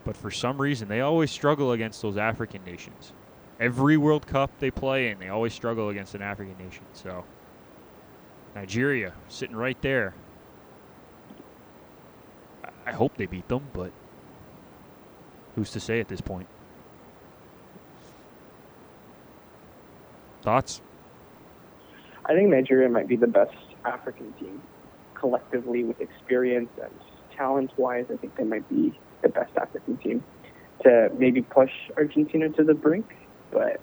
[0.04, 3.14] but for some reason they always struggle against those African nations.
[3.60, 6.84] Every World Cup they play in, they always struggle against an African nation.
[6.94, 7.24] So
[8.56, 10.16] Nigeria sitting right there.
[12.66, 13.92] I- I hope they beat them, but
[15.56, 16.48] who's to say at this point?
[20.42, 20.82] Thoughts?
[22.32, 24.62] I think Nigeria might be the best African team
[25.16, 26.94] collectively with experience and
[27.36, 28.06] talent wise.
[28.10, 30.24] I think they might be the best African team
[30.84, 33.06] to maybe push Argentina to the brink,
[33.52, 33.82] but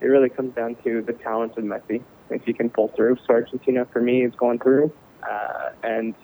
[0.00, 2.00] it really comes down to the talent of Messi.
[2.30, 4.92] If he can pull through, so Argentina for me is going through,
[5.28, 6.14] uh, and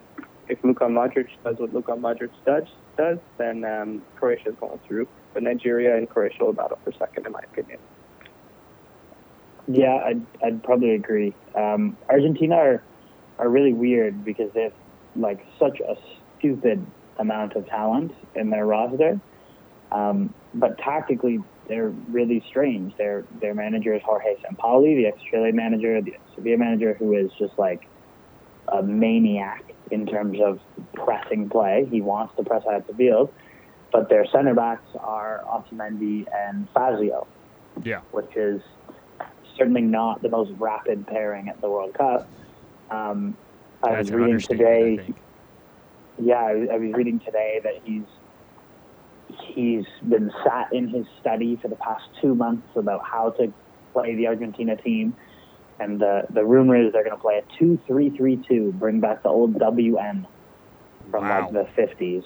[0.49, 5.09] if Luka Modric does what Luka Modric does, does then um, Croatia is going through.
[5.35, 7.81] But Nigeria and Croatia will battle for second, in my opinion.
[9.69, 11.35] Yeah, I'd, I'd probably agree.
[11.55, 12.83] Um, Argentina are,
[13.39, 14.73] are really weird because they have
[15.15, 15.95] like such a
[16.39, 16.85] stupid
[17.19, 19.21] amount of talent in their roster.
[19.93, 22.97] Um, but tactically, they're really strange.
[22.97, 27.59] Their their manager is Jorge Sampaoli, the ex-Chile manager, the Sevilla manager, who is just
[27.59, 27.87] like
[28.69, 30.61] a maniac in terms of
[30.95, 31.87] pressing play.
[31.91, 33.33] He wants to press out the field.
[33.91, 37.27] But their center backs are Otamendi and Fazio,
[37.83, 38.01] Yeah.
[38.13, 38.61] which is
[39.59, 42.29] certainly not the most rapid pairing at the World Cup.
[42.91, 43.37] Um,
[43.83, 45.15] I That's was reading understatement, I today.
[46.21, 48.05] Yeah, I was, I was reading today that he's
[49.55, 53.53] he's been sat in his study for the past two months about how to
[53.93, 55.15] play the Argentina team,
[55.79, 59.59] and the the rumor is they're going to play a two-three-three-two, bring back the old
[59.59, 60.27] WM
[61.11, 61.43] from Wow.
[61.43, 62.25] like the fifties.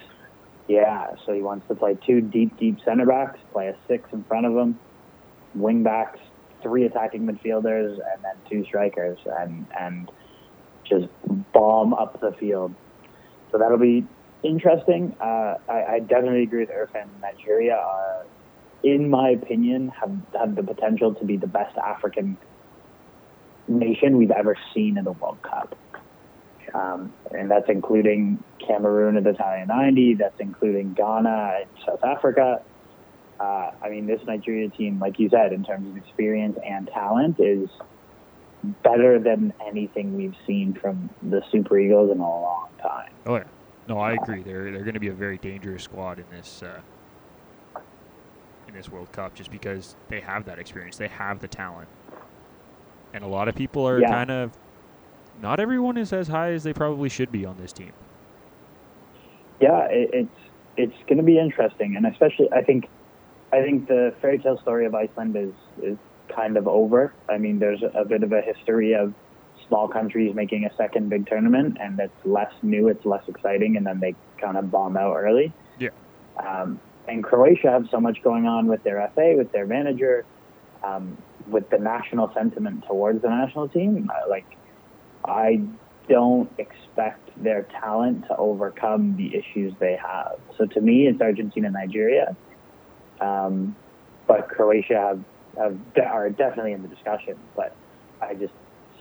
[0.68, 4.22] Yeah, so he wants to play two deep, deep center backs, play a six in
[4.24, 4.78] front of him,
[5.54, 6.20] wing backs,
[6.62, 10.10] three attacking midfielders, and then two strikers, and and
[10.88, 11.06] just
[11.52, 12.74] bomb up the field.
[13.50, 14.06] So that'll be
[14.42, 15.14] interesting.
[15.20, 17.06] Uh, I, I definitely agree with Irfan.
[17.20, 18.24] Nigeria are,
[18.82, 22.36] in my opinion, have have the potential to be the best African
[23.68, 25.76] nation we've ever seen in the World Cup.
[26.74, 32.62] Um, and that's including Cameroon at the Italia 90, that's including Ghana and South Africa.
[33.42, 37.36] Uh, I mean, this Nigeria team, like you said, in terms of experience and talent,
[37.40, 37.68] is
[38.84, 43.12] better than anything we've seen from the Super Eagles in a long time.
[43.26, 43.44] Oh yeah.
[43.88, 44.42] No, I agree.
[44.42, 46.80] They're they're going to be a very dangerous squad in this uh,
[48.68, 51.88] in this World Cup, just because they have that experience, they have the talent,
[53.12, 54.08] and a lot of people are Yeah.
[54.08, 54.52] kind of.
[55.40, 57.92] Not everyone is as high as they probably should be on this team.
[59.60, 60.36] yeah, it, it's
[60.76, 62.84] it's going to be interesting, and especially I think
[63.52, 65.98] I think the fairy tale story of Iceland is is
[66.34, 67.12] kind of over.
[67.28, 69.12] I mean, there's a bit of a history of
[69.68, 73.86] small countries making a second big tournament, and it's less new, it's less exciting, and
[73.86, 75.52] then they kind of bomb out early.
[75.78, 75.90] Yeah.
[76.36, 80.24] Um, and Croatia have so much going on with their FA, with their manager,
[80.82, 84.10] um, with the national sentiment towards the national team.
[84.28, 84.46] Like,
[85.24, 85.60] I
[86.08, 90.38] don't expect their talent to overcome the issues they have.
[90.58, 92.36] So to me, it's Argentina, Nigeria,
[93.22, 93.76] um,
[94.26, 95.24] but Croatia have,
[95.56, 97.36] have are definitely in the discussion.
[97.56, 97.74] But
[98.20, 98.54] I just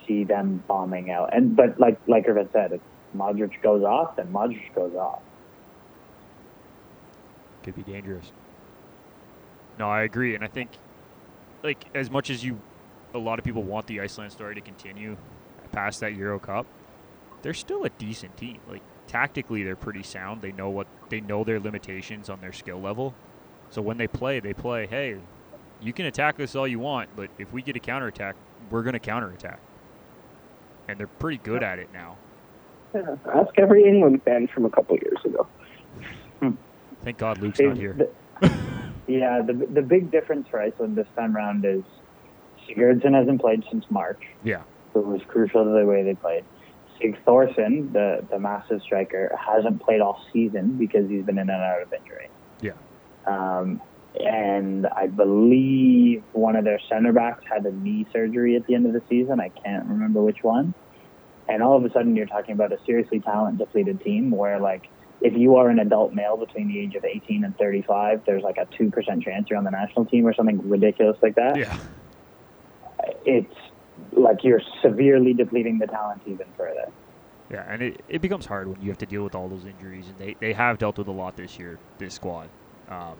[0.08, 1.34] see them bombing out.
[1.36, 2.82] And but like like Irfan said, if
[3.16, 5.22] Modric goes off, then Modric goes off.
[7.64, 8.32] Could be dangerous.
[9.78, 10.70] No, I agree, and I think,
[11.64, 12.60] like as much as you,
[13.14, 15.18] a lot of people want the Iceland story to continue
[15.72, 16.66] past that Euro Cup,
[17.42, 18.60] they're still a decent team.
[18.68, 20.42] Like tactically, they're pretty sound.
[20.42, 23.14] They know what they know their limitations on their skill level.
[23.72, 24.86] So when they play, they play.
[24.86, 25.18] Hey,
[25.82, 28.36] you can attack us all you want, but if we get a counterattack,
[28.70, 29.60] we're going to counterattack.
[30.88, 32.18] And they're pretty good at it now.
[32.94, 33.16] Yeah.
[33.34, 35.48] Ask every England fan from a couple years ago.
[36.42, 36.52] Hmm.
[37.04, 37.94] Thank God Luke's not here.
[38.42, 38.52] The-
[39.08, 41.84] yeah, the the big difference for Iceland this time around is
[42.68, 44.22] Sigurdsson hasn't played since March.
[44.44, 44.64] Yeah.
[44.94, 46.44] It was crucial to the way they played.
[47.00, 51.82] Sigthorsson, the the massive striker, hasn't played all season because he's been in and out
[51.82, 52.30] of injury.
[53.26, 53.60] Yeah.
[53.60, 53.82] Um,
[54.20, 58.86] and I believe one of their center backs had a knee surgery at the end
[58.86, 59.40] of the season.
[59.40, 60.74] I can't remember which one.
[61.48, 64.88] And all of a sudden, you're talking about a seriously talent depleted team where, like,
[65.22, 68.58] if you are an adult male between the age of 18 and 35, there's like
[68.58, 71.58] a 2% chance you're on the national team or something ridiculous like that.
[71.58, 71.78] Yeah.
[73.26, 73.56] It's
[74.14, 76.92] like you're severely depleting the talent even further.
[77.52, 80.08] Yeah, and it, it becomes hard when you have to deal with all those injuries,
[80.08, 82.50] and they, they have dealt with a lot this year, this squad.
[82.92, 83.16] Um,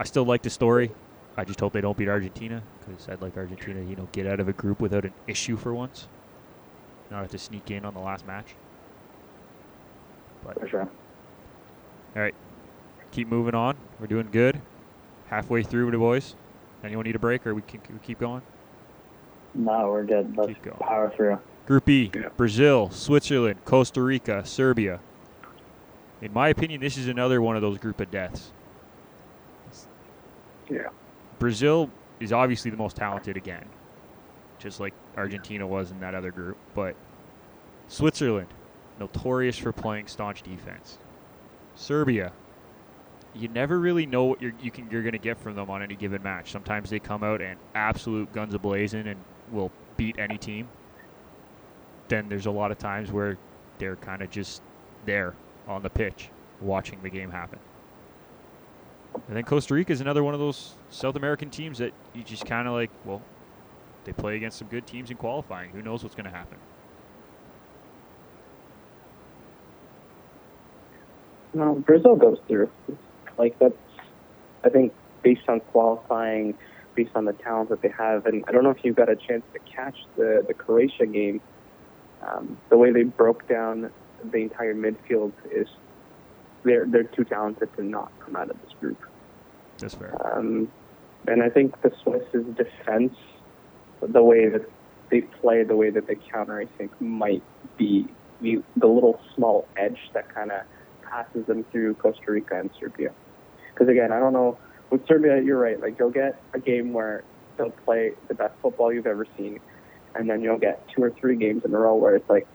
[0.00, 0.90] I still like the story.
[1.36, 4.40] I just hope they don't beat Argentina, because I'd like Argentina, you know, get out
[4.40, 6.08] of a group without an issue for once.
[7.10, 8.54] Not have to sneak in on the last match.
[10.58, 10.88] For sure.
[13.10, 13.76] keep moving on.
[14.00, 14.60] We're doing good.
[15.26, 16.36] Halfway through, the boys.
[16.84, 18.42] Anyone need a break, or we can we keep going?
[19.54, 20.36] No, we're good.
[20.36, 20.76] Let's Keep going.
[20.78, 21.38] power through.
[21.66, 22.28] Group E: Yeah.
[22.36, 25.00] Brazil, Switzerland, Costa Rica, Serbia.
[26.22, 28.52] In my opinion, this is another one of those group of deaths.
[30.70, 30.88] Yeah.
[31.38, 33.66] Brazil is obviously the most talented again,
[34.58, 36.56] just like Argentina was in that other group.
[36.74, 36.96] But
[37.88, 38.48] Switzerland,
[38.98, 40.98] notorious for playing staunch defense.
[41.74, 42.32] Serbia,
[43.34, 45.82] you never really know what you're you can you're going to get from them on
[45.82, 46.50] any given match.
[46.50, 49.20] Sometimes they come out and absolute guns a blazing and
[49.52, 50.68] will beat any team.
[52.08, 53.36] Then there's a lot of times where
[53.78, 54.62] they're kind of just
[55.04, 55.34] there
[55.66, 57.58] on the pitch watching the game happen.
[59.28, 62.46] And then Costa Rica is another one of those South American teams that you just
[62.46, 63.22] kind of like, well,
[64.04, 65.70] they play against some good teams in qualifying.
[65.70, 66.58] Who knows what's going to happen?
[71.54, 72.70] No, Brazil goes through.
[73.38, 73.74] Like that's,
[74.62, 76.54] I think, based on qualifying,
[76.94, 79.16] based on the talent that they have, and I don't know if you got a
[79.16, 81.40] chance to catch the the Croatia game.
[82.26, 83.90] Um, the way they broke down
[84.24, 85.68] the entire midfield is
[86.64, 88.98] they're they're too talented to not come out of this group.
[89.78, 90.14] That's fair.
[90.36, 90.68] Um,
[91.28, 92.24] and I think the Swiss'
[92.56, 93.14] defense,
[94.00, 94.68] the way that
[95.10, 97.42] they play, the way that they counter, I think might
[97.76, 98.06] be
[98.40, 100.62] the, the little small edge that kind of
[101.02, 103.12] passes them through Costa Rica and Serbia.
[103.72, 104.58] Because again, I don't know
[104.90, 105.80] with Serbia, you're right.
[105.80, 107.24] Like you'll get a game where
[107.56, 109.60] they'll play the best football you've ever seen,
[110.14, 112.46] and then you'll get two or three games in a row where it's like,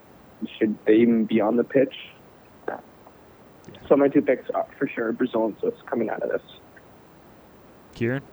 [0.58, 1.96] should they even be on the pitch?
[3.88, 6.42] So my two picks are for sure Brazil and Swiss coming out of this.
[7.94, 8.24] Kieran?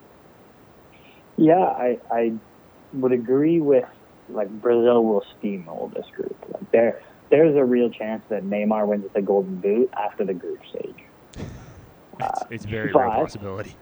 [1.37, 2.33] Yeah, I, I
[2.93, 3.85] would agree with
[4.29, 6.37] like Brazil will steamroll this group.
[6.53, 10.61] Like there there's a real chance that Neymar wins the Golden Boot after the group
[10.71, 11.05] stage.
[12.21, 13.77] It's, it's a very but- real possibility.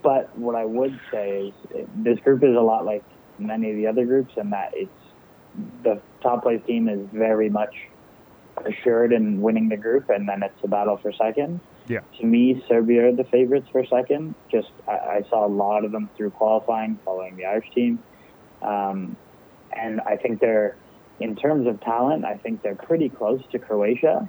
[0.00, 3.02] But what I would say is this group is a lot like
[3.40, 4.88] many of the other groups in that it's
[5.82, 7.74] the top place team is very much
[8.64, 11.60] assured in winning the group, and then it's a battle for second.
[11.88, 12.00] Yeah.
[12.18, 14.34] To me, Serbia are the favorites for second.
[14.50, 17.98] Just I, I saw a lot of them through qualifying, following the Irish team,
[18.62, 19.16] um,
[19.72, 20.76] and I think they're
[21.20, 22.24] in terms of talent.
[22.24, 24.28] I think they're pretty close to Croatia.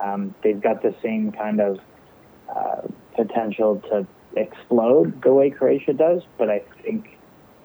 [0.00, 1.78] Um, they've got the same kind of
[2.54, 2.82] uh,
[3.14, 7.18] potential to explode the way Croatia does, but I think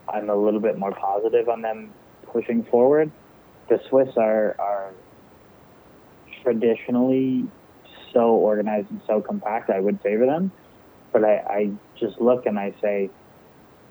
[0.07, 1.93] I'm a little bit more positive on them
[2.31, 3.11] pushing forward.
[3.69, 4.93] The Swiss are are
[6.43, 7.47] traditionally
[8.13, 9.69] so organized and so compact.
[9.69, 10.51] I would favor them,
[11.13, 13.09] but I, I just look and I say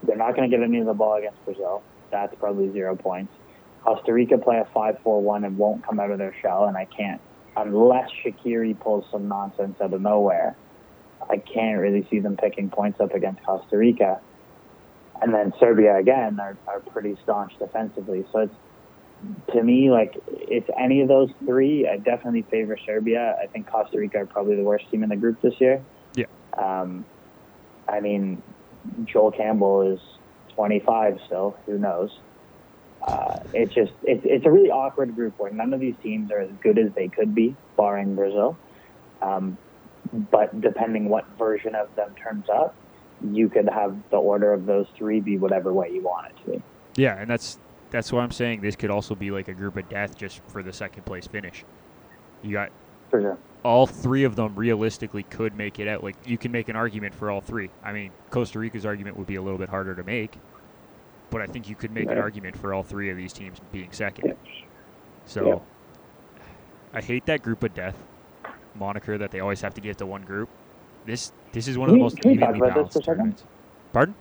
[0.03, 1.83] they're not going to get any of the ball against Brazil.
[2.11, 3.33] That's probably zero points.
[3.85, 7.20] Costa Rica play a 5-4-1 and won't come out of their shell, and I can't
[7.57, 10.57] unless Shaqiri pulls some nonsense out of nowhere.
[11.29, 14.20] I can't really see them picking points up against Costa Rica.
[15.22, 18.24] And then Serbia again are, are pretty staunch defensively.
[18.33, 18.54] So it's
[19.52, 21.87] to me like it's any of those three.
[21.87, 23.37] I definitely favor Serbia.
[23.42, 25.85] I think Costa Rica are probably the worst team in the group this year.
[26.14, 26.24] Yeah.
[26.56, 27.04] Um,
[27.88, 28.42] I mean,
[29.04, 30.00] Joel Campbell is
[30.54, 31.56] 25 still.
[31.66, 32.11] Who knows?
[33.06, 36.40] Uh, it's just it's it's a really awkward group where none of these teams are
[36.40, 38.56] as good as they could be, barring Brazil.
[39.22, 39.59] Um,
[40.12, 42.74] but depending what version of them turns up,
[43.33, 46.50] you could have the order of those three be whatever way you want it to
[46.52, 46.62] be.
[46.96, 47.59] Yeah, and that's
[47.90, 48.61] that's what I'm saying.
[48.61, 51.64] This could also be like a group of death just for the second place finish.
[52.42, 52.70] You got
[53.11, 53.38] For sure.
[53.64, 56.02] all three of them realistically could make it out.
[56.04, 57.70] Like you can make an argument for all three.
[57.83, 60.38] I mean, Costa Rica's argument would be a little bit harder to make,
[61.30, 63.92] but I think you could make an argument for all three of these teams being
[63.92, 64.28] second.
[64.28, 64.35] Yeah.
[65.26, 65.59] So Yeah.
[66.92, 67.96] I hate that group of death
[68.74, 70.48] moniker that they always have to give to one group.
[71.04, 72.98] This this is one Can of the we- most can we talk about this for
[72.98, 73.16] a second?
[73.16, 73.44] tournaments.
[73.92, 74.14] Pardon?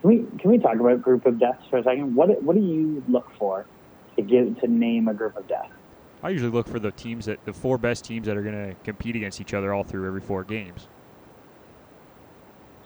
[0.00, 2.14] Can we can we talk about group of deaths for a second?
[2.14, 3.66] What what do you look for
[4.16, 5.68] to give to name a group of death?
[6.22, 8.76] I usually look for the teams that the four best teams that are going to
[8.84, 10.88] compete against each other all through every four games.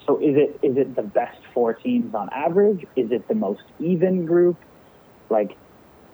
[0.07, 2.80] So is it is it the best four teams on average?
[2.97, 4.57] Is it the most even group?
[5.30, 5.51] Like,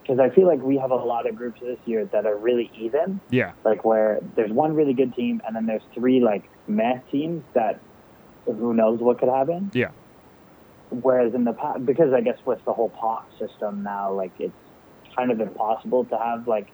[0.03, 2.71] because I feel like we have a lot of groups this year that are really
[2.75, 3.21] even.
[3.31, 7.43] Yeah, like where there's one really good team and then there's three like meh teams
[7.55, 7.81] that
[8.47, 9.71] who knows what could happen.
[9.73, 9.91] Yeah.
[10.91, 14.53] Whereas in the past, because I guess with the whole pot system now, like it's
[15.17, 16.69] kind of impossible to have like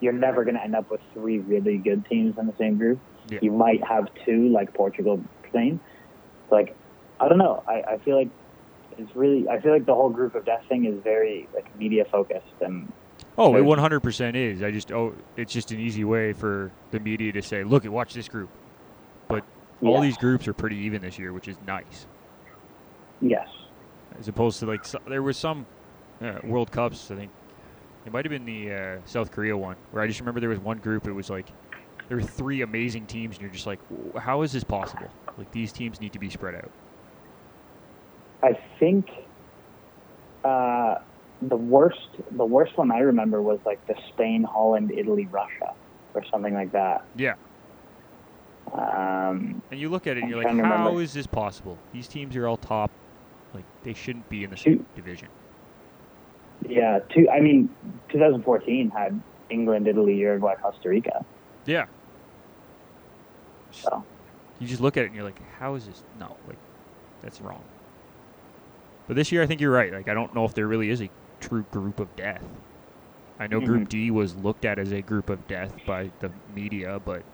[0.00, 2.98] you're never going to end up with three really good teams in the same group.
[3.28, 3.38] Yeah.
[3.42, 5.78] You might have two, like Portugal, Spain.
[6.50, 6.76] Like
[7.20, 7.62] I don't know.
[7.68, 8.30] I, I feel like
[8.98, 9.48] it's really.
[9.48, 12.90] I feel like the whole group of death thing is very like media focused and
[13.38, 14.62] Oh, it 100% is.
[14.62, 17.92] I just oh, it's just an easy way for the media to say, "Look, at
[17.92, 18.50] watch this group."
[19.82, 20.00] All Yeah.
[20.00, 22.06] these groups are pretty even this year, which is nice.
[23.20, 23.46] Yes.
[24.18, 25.66] As opposed to like so, there was some
[26.20, 27.10] uh, World Cups.
[27.10, 27.30] I think
[28.04, 30.58] it might have been the uh, South Korea one where I just remember there was
[30.58, 31.06] one group.
[31.06, 31.46] It was like
[32.08, 33.80] there were three amazing teams, and you're just like,
[34.18, 35.10] how is this possible?
[35.36, 36.70] Like these teams need to be spread out.
[38.42, 39.06] I think
[40.44, 40.94] uh,
[41.42, 41.98] the worst
[42.30, 45.72] the worst one I remember was like the Spain, Holland, Italy, Russia,
[46.14, 47.02] or something like that.
[47.14, 47.34] Yeah.
[48.72, 51.00] Um, And you look at it, and you're like, how remember.
[51.00, 51.82] is this possible?
[51.92, 52.92] These teams are all top.
[53.52, 55.30] Like they shouldn't be in the same division.
[56.60, 57.74] yeah, two, I mean,
[58.12, 61.24] 2014 had England, Italy, Uruguay, Costa Rica.
[61.66, 61.86] Yeah.
[63.72, 64.06] So
[64.58, 66.04] You just look at it and you're like, how is this?
[66.14, 66.60] No, like,
[67.20, 67.64] that's wrong.
[69.06, 69.92] But this year, I think you're right.
[69.92, 71.10] Like, I don't know if there really is a
[71.40, 72.44] true group of death.
[73.38, 73.88] I know Group Mhm.
[73.88, 77.24] D was looked at as a group of death by the media, but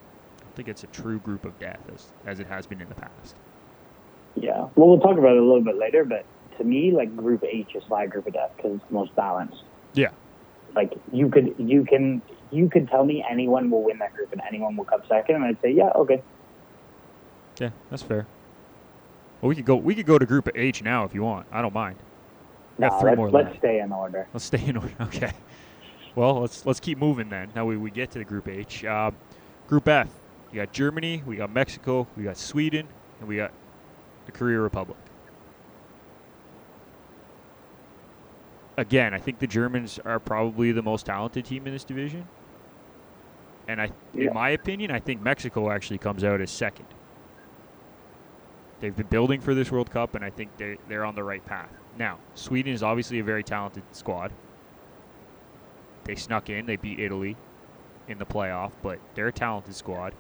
[0.57, 3.37] think it's a true group of death as, as it has been in the past.
[4.35, 6.05] yeah, well, we'll talk about it a little bit later.
[6.05, 6.25] But
[6.59, 9.63] to me, like Group H is my group of death because it's the most balanced.
[9.95, 10.11] Yeah.
[10.75, 14.41] Like you could you can you could tell me anyone will win that group and
[14.49, 16.23] anyone will come second, and I'd say yeah, okay.
[17.61, 18.27] Yeah, that's fair.
[19.41, 19.77] Well, we could go.
[19.77, 21.47] We could go to Group H now if you want.
[21.53, 21.97] I don't mind.
[22.79, 23.59] Nah, three let's, more let's left.
[23.59, 24.27] stay in order.
[24.35, 24.93] Let's stay in order.
[25.01, 25.33] Okay.
[26.15, 27.51] Well, let's let's keep moving then.
[27.55, 28.85] Now we, we get to the Group H.
[28.85, 29.11] Uh,
[29.69, 30.09] group F.
[30.53, 32.87] You got Germany, we got Mexico, we got Sweden,
[33.21, 33.53] and we got
[34.27, 34.99] the Korea Republic.
[38.79, 42.29] Again, I think the Germans are probably the most talented team in this division.
[43.69, 44.29] And I, Yeah.
[44.29, 46.87] in my opinion, I think Mexico actually comes out as second.
[48.81, 51.45] They've been building for this World Cup, and I think they they're on the right
[51.45, 51.71] path.
[51.99, 54.33] Now, Sweden is obviously a very talented squad.
[56.05, 57.37] They snuck in, they beat Italy
[58.07, 60.15] in the playoff, but they're a talented squad.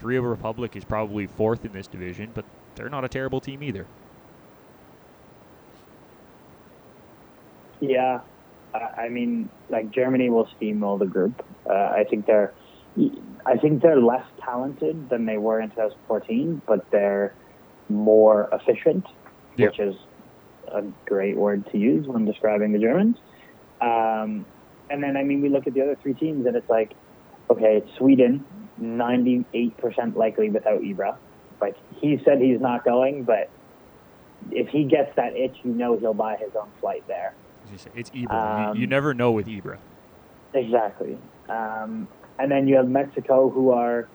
[0.00, 2.44] Korea Republic is probably fourth in this division, but
[2.74, 3.86] they're not a terrible team either.
[7.80, 8.20] Yeah,
[8.74, 11.44] I I mean, like Germany will steamroll the group.
[11.68, 12.52] Uh, I think they're,
[13.46, 17.34] I think they're less talented than they were in 2014, but they're
[17.88, 19.06] more efficient,
[19.56, 19.66] Yeah.
[19.66, 19.94] which is
[20.68, 23.16] a great word to use when describing the Germans.
[23.80, 24.44] Um,
[24.90, 26.92] and then, I mean, we look at the other three teams, and it's like,
[27.50, 28.44] okay, it's Sweden,
[28.80, 31.16] 98% likely without Ibra.
[31.60, 33.50] Like he said, he's not going, but
[34.50, 37.34] if he gets that itch, you know he'll buy his own flight there.
[37.70, 38.74] You it's Ibra.
[38.74, 39.78] you, you Um, never know with Ibra.
[40.54, 41.18] Exactly.
[41.48, 42.08] Um,
[42.38, 44.08] and then you have Mexico, who are,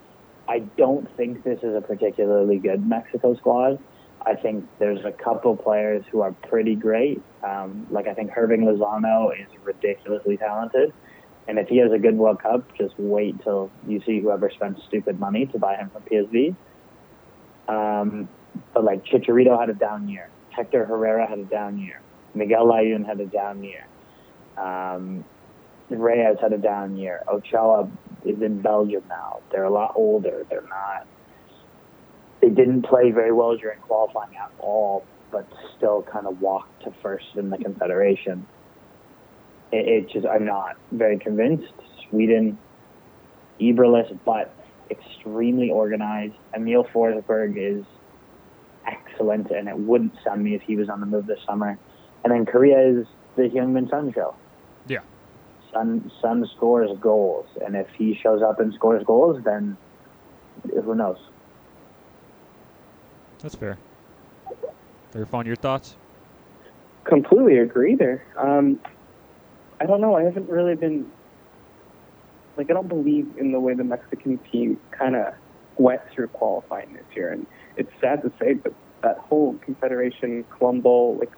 [0.48, 3.80] I don't think this is a particularly good Mexico squad.
[4.26, 7.22] I think there's a couple players who are pretty great.
[7.44, 10.94] Um, like I think Irving Lozano is ridiculously talented.
[11.48, 14.78] And if he has a good World Cup, just wait till you see whoever spent
[14.88, 16.56] stupid money to buy him from PSV.
[17.68, 18.30] Um,
[18.74, 20.30] but like Chicharito had a down year.
[20.52, 22.00] Hector Herrera had a down year.
[22.34, 23.86] Miguel Layun had a down year.
[24.58, 25.26] Um,
[25.90, 27.24] Reyes had a down year.
[27.28, 27.90] Ochoa
[28.26, 29.40] is in Belgium now.
[29.52, 30.46] They're a lot older.
[30.50, 31.08] They're not.
[32.42, 36.94] They didn't play very well during qualifying at all, but still kind of walked to
[37.02, 38.46] first in the Confederation.
[39.74, 41.74] It, it just I'm not very convinced.
[42.10, 42.58] Sweden,
[43.60, 44.54] Iberless, but
[44.92, 46.36] extremely organized.
[46.56, 47.84] Emil Forsberg is
[48.86, 51.78] excellent, and it wouldn't stun me if he was on the move this summer.
[52.24, 54.36] And then Korea is the Heung-Min Son show.
[54.88, 55.00] Yeah.
[55.72, 59.76] Son Son scores goals, and if he shows up and scores goals, then
[60.72, 61.18] who knows?
[63.40, 63.80] That's fair.
[65.14, 65.96] Irfan, your thoughts?
[67.04, 68.24] completely agree there.
[68.38, 68.80] Um,
[69.84, 70.16] I don't know.
[70.16, 71.12] I haven't really been
[72.58, 75.34] like I don't believe in the way the Mexican team kind of
[75.78, 77.46] went through qualifying this year, and
[77.78, 78.74] it's sad to say, but
[79.04, 81.32] that whole Confederation Colombo, like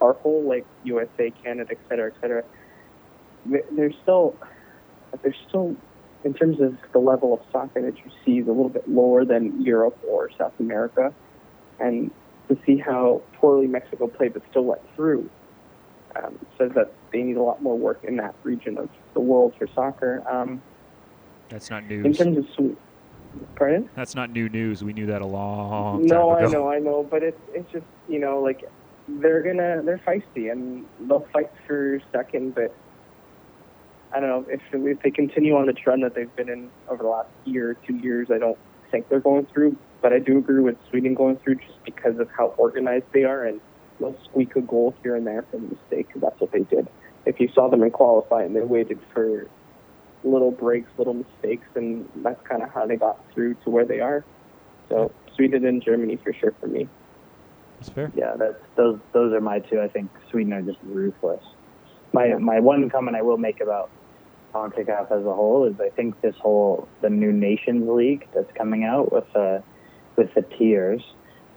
[0.00, 2.42] our whole like USA, Canada, et cetera, et cetera,
[3.44, 4.38] they- they're still
[5.22, 5.76] they're still
[6.24, 9.24] in terms of the level of soccer that you see is a little bit lower
[9.24, 11.14] than Europe or South America,
[11.80, 12.10] and
[12.48, 15.30] to see how poorly Mexico played but still went through
[16.16, 19.54] um, says that they need a lot more work in that region of the world
[19.58, 20.22] for soccer.
[20.30, 20.62] Um,
[21.50, 22.04] That's not news.
[22.06, 22.76] in terms of
[23.56, 23.88] pardon?
[23.94, 24.82] That's not new news.
[24.82, 26.48] We knew that a long No, time ago.
[26.48, 28.60] No, I know, I know, but it's it's just you know like
[29.08, 32.70] they're gonna they're feisty and they'll fight for second, but
[34.14, 37.02] I don't know if if they continue on the trend that they've been in over
[37.02, 38.28] the last year two years.
[38.32, 38.58] I don't
[38.90, 42.28] think they're going through, but I do agree with Sweden going through just because of
[42.36, 43.60] how organized they are and
[43.98, 46.08] they'll squeak a goal here and there from a mistake.
[46.12, 46.88] 'cause That's what they did.
[47.24, 49.46] If you saw them in qualifying, they waited for
[50.24, 54.00] little breaks, little mistakes, and that's kind of how they got through to where they
[54.00, 54.24] are.
[54.88, 56.88] So Sweden and Germany for sure for me.
[57.78, 58.12] That's fair.
[58.14, 59.80] Yeah, that's those those are my two.
[59.80, 61.42] I think Sweden are just ruthless.
[62.12, 63.90] My my one comment I will make about
[64.54, 68.84] CONCACAF as a whole is I think this whole the new Nations League that's coming
[68.84, 69.62] out with the
[70.16, 71.02] with the tiers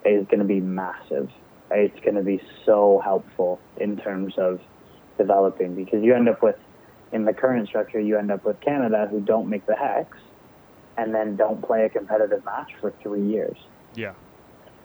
[0.06, 1.30] is going to be massive.
[1.72, 4.60] It's going to be so helpful in terms of
[5.18, 6.56] developing because you end up with
[7.12, 10.18] in the current structure you end up with Canada who don't make the hex
[10.98, 13.58] and then don't play a competitive match for three years
[13.96, 14.14] Yeah.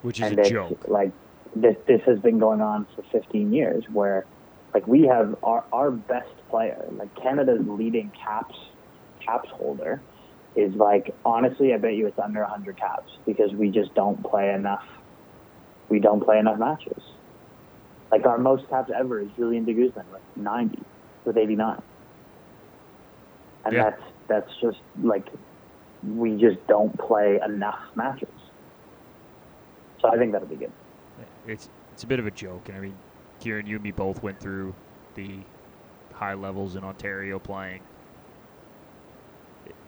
[0.03, 0.85] Which is and a joke.
[0.89, 1.13] like
[1.55, 4.25] this this has been going on for 15 years where
[4.73, 8.57] like we have our our best player like Canada's leading caps
[9.21, 10.01] caps holder
[10.57, 14.53] is like honestly I bet you it's under 100 caps because we just don't play
[14.53, 14.85] enough
[15.89, 17.03] we don't play enough matches
[18.13, 20.87] like our most caps ever is Julian de Guzman with 90
[21.25, 21.79] with 89
[23.65, 23.91] and Yeah.
[23.91, 25.29] that's that's just like
[26.03, 28.29] we just don't play enough matches
[30.01, 30.73] so I think that'll be good
[31.45, 33.03] It's it's a bit of a joke, and I mean,
[33.41, 34.75] Kieran, you and me both went through
[35.15, 35.47] the
[36.13, 37.83] high levels in Ontario playing.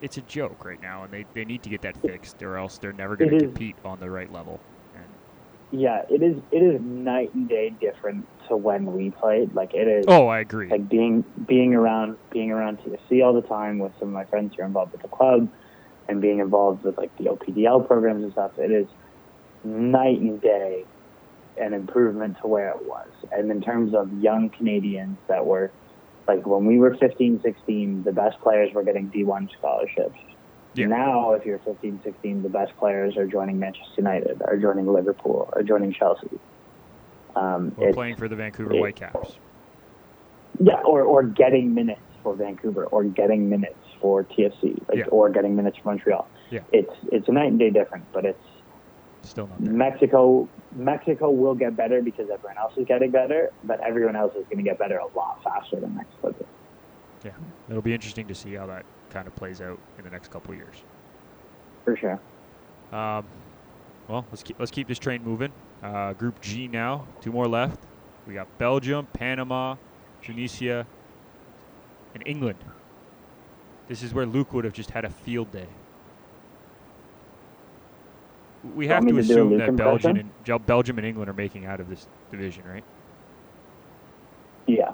[0.00, 2.78] It's a joke right now, and they, they need to get that fixed, or else
[2.78, 4.60] they're never going to compete on the right level.
[5.72, 6.36] Yeah, it is.
[6.52, 9.54] It is night and day different to when we played.
[9.54, 10.04] Like it is.
[10.06, 10.68] oh, I agree.
[10.68, 14.54] Like being being around being around TSC all the time with some of my friends
[14.54, 15.48] who are involved with the club,
[16.08, 18.52] and being involved with like the OPDL programs and stuff.
[18.58, 18.86] It is
[19.64, 20.84] night and day
[21.56, 23.08] an improvement to where it was.
[23.30, 25.70] And in terms of young Canadians that were
[26.28, 30.18] like when we were 15, 16, the best players were getting D1 scholarships.
[30.74, 30.86] Yeah.
[30.86, 35.48] Now, if you're 15, 16, the best players are joining Manchester United, are joining Liverpool,
[35.52, 36.28] are joining Chelsea.
[37.36, 39.36] Um, We're playing for the Vancouver it- Whitecaps.
[40.60, 45.04] yeah, or, or getting minutes for Vancouver, or getting minutes for TFC, like, Yeah.
[45.06, 46.26] or getting minutes for Montreal.
[46.50, 46.60] Yeah.
[46.72, 48.38] It's it's a night and day difference, but it's
[49.22, 49.72] Still not there.
[49.72, 50.48] Mexico.
[50.74, 54.56] Mexico will get better because everyone else is getting better, but everyone else is going
[54.58, 56.34] to get better a lot faster than Mexico.
[57.20, 57.32] Did,
[57.68, 60.54] It'll be interesting to see how that kind of plays out in the next couple
[60.54, 60.84] years.
[61.84, 62.20] for sure.
[62.92, 63.26] Um,
[64.08, 65.52] well, let's keep let's keep this train moving.
[65.82, 67.86] Uh, group G now, two more left.
[68.26, 69.76] We got Belgium, Panama,
[70.20, 70.86] Tunisia,
[72.14, 72.64] and England.
[73.88, 75.68] This is where Luke would have just had a field day.
[78.62, 81.80] We have to to assume Luke that Belgium and Belgium and England are making out
[81.80, 82.84] of this division, right?
[84.66, 84.92] Yeah,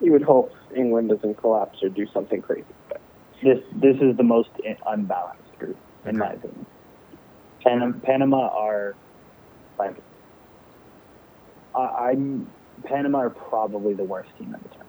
[0.00, 2.64] You would hope England doesn't collapse or do something crazy.
[3.42, 4.50] But this this is the most
[4.86, 6.66] unbalanced group in my opinion.
[7.64, 8.94] Pan- Panama are
[9.78, 9.96] like
[11.74, 12.50] I, I'm
[12.84, 14.86] Panama are probably the worst team in the tournament.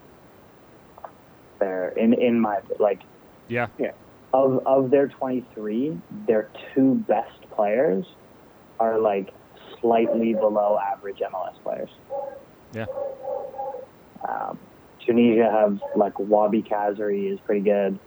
[1.60, 3.02] They're in in my like
[3.48, 3.68] Yeah.
[4.34, 5.98] of of their 23,
[6.28, 8.06] their two best players
[8.80, 9.34] are like
[9.80, 11.90] slightly below average MLS players.
[12.74, 12.86] Yeah.
[14.28, 14.58] Um,
[15.06, 18.00] Tunisia have like Wahbi Khazri is pretty good,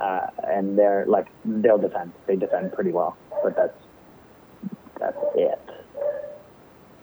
[0.00, 2.12] uh, and they're like they'll defend.
[2.26, 3.78] They defend pretty well, but that's
[4.98, 5.60] that's it.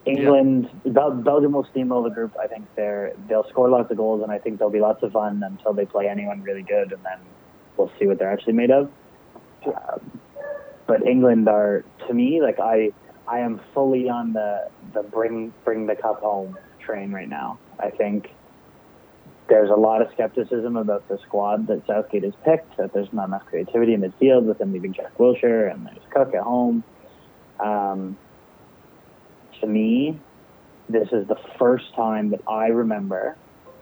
[0.06, 2.36] England, Bel- Belgium will steamroll the group.
[2.40, 5.12] I think they're they'll score lots of goals, and I think they'll be lots of
[5.12, 7.20] fun until they play anyone really good, and then
[7.78, 8.92] we'll see what they're actually made of.
[9.66, 10.20] Um,
[10.88, 12.92] but England are, to me, like I,
[13.28, 17.58] I am fully on the the bring bring the cup home train right now.
[17.80, 18.30] I think
[19.48, 22.78] there's a lot of skepticism about the squad that Southgate has picked.
[22.78, 26.34] That there's not enough creativity in midfield with him leaving Jack Wilshere and there's Cook
[26.34, 26.84] at home.
[27.60, 28.18] Um,
[29.62, 30.20] to me,
[30.90, 33.38] this is the first time that I remember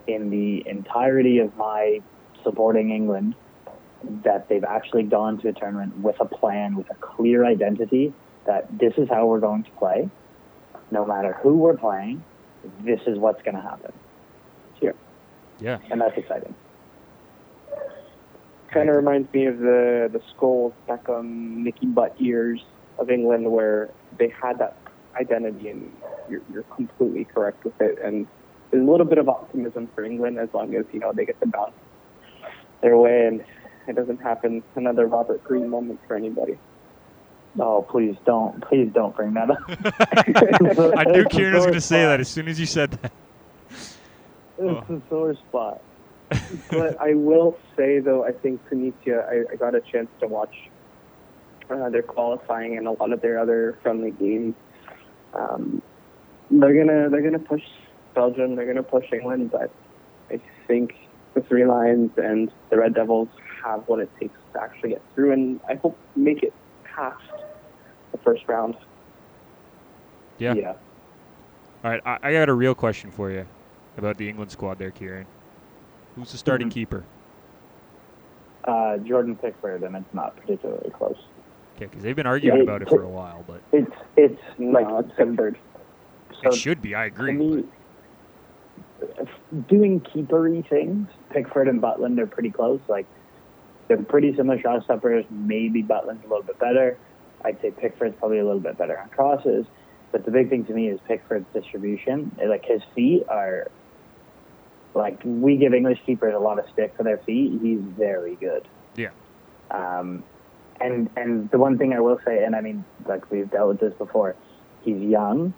[0.07, 2.01] in the entirety of my
[2.43, 3.35] supporting England
[4.23, 8.13] that they've actually gone to a tournament with a plan, with a clear identity
[8.45, 10.09] that this is how we're going to play.
[10.91, 12.23] No matter who we're playing,
[12.83, 13.93] this is what's going to happen.
[15.59, 15.79] Yeah.
[15.89, 16.55] And that's exciting.
[18.71, 22.63] kind of reminds me of the the Scholes, Beckham, Nicky Butt years
[22.97, 24.77] of England, where they had that
[25.15, 25.91] identity, and
[26.29, 27.99] you're, you're completely correct with it.
[28.03, 28.27] And
[28.71, 31.39] there's a little bit of optimism for England as long as you know they get
[31.39, 31.73] the bounce
[32.81, 33.43] their way, and
[33.87, 36.57] it doesn't happen another Robert Green moment for anybody.
[37.59, 39.59] Oh, please don't, please don't bring that up.
[40.97, 43.11] I knew Kieran was going to say that as soon as you said that.
[44.57, 45.81] It's a sore spot.
[46.71, 49.25] but I will say though, I think Tunisia.
[49.29, 50.53] I, I got a chance to watch
[51.69, 54.55] uh, their qualifying and a lot of their other friendly games.
[55.33, 55.81] Um,
[56.49, 57.63] they're gonna they're gonna push
[58.15, 58.55] Belgium.
[58.55, 59.71] They're gonna push England, but
[60.29, 60.93] I think
[61.33, 63.29] the Three Lions and the Red Devils
[63.63, 67.21] have what it takes to actually get through, and I hope make it past
[68.11, 68.75] the first round.
[70.37, 70.53] Yeah.
[70.53, 70.73] yeah.
[71.83, 73.45] All right, I, I got a real question for you
[73.97, 75.25] about the England squad there, Kieran.
[76.15, 76.73] Who's the starting Mhm.
[76.73, 77.03] keeper?
[78.65, 81.17] Uh, Jordan Pickford, and it's not particularly close.
[81.75, 84.39] Okay, because they've been arguing Yeah, about it Pick- for a while, but It's it's
[84.57, 85.57] No, like it's Pickford.
[86.41, 86.95] so it should be.
[86.95, 87.33] I agree.
[87.33, 87.65] me,
[89.67, 92.79] doing keepery things, Pickford and Butland are pretty close.
[92.87, 93.05] Like
[93.87, 95.25] they're pretty similar shot stoppers.
[95.29, 96.97] Maybe Butland's a little bit better.
[97.43, 99.65] I'd say Pickford's probably a little bit better on crosses.
[100.13, 102.31] But the big thing to me is Pickford's distribution.
[102.45, 103.67] Like his feet are
[104.93, 107.59] like we give English keepers a lot of stick for their feet.
[107.61, 108.67] He's very good.
[108.95, 109.09] Yeah.
[109.71, 110.23] Um,
[110.79, 113.79] and and the one thing I will say, and I mean, like we've dealt with
[113.79, 114.35] this before,
[114.83, 115.53] he's young,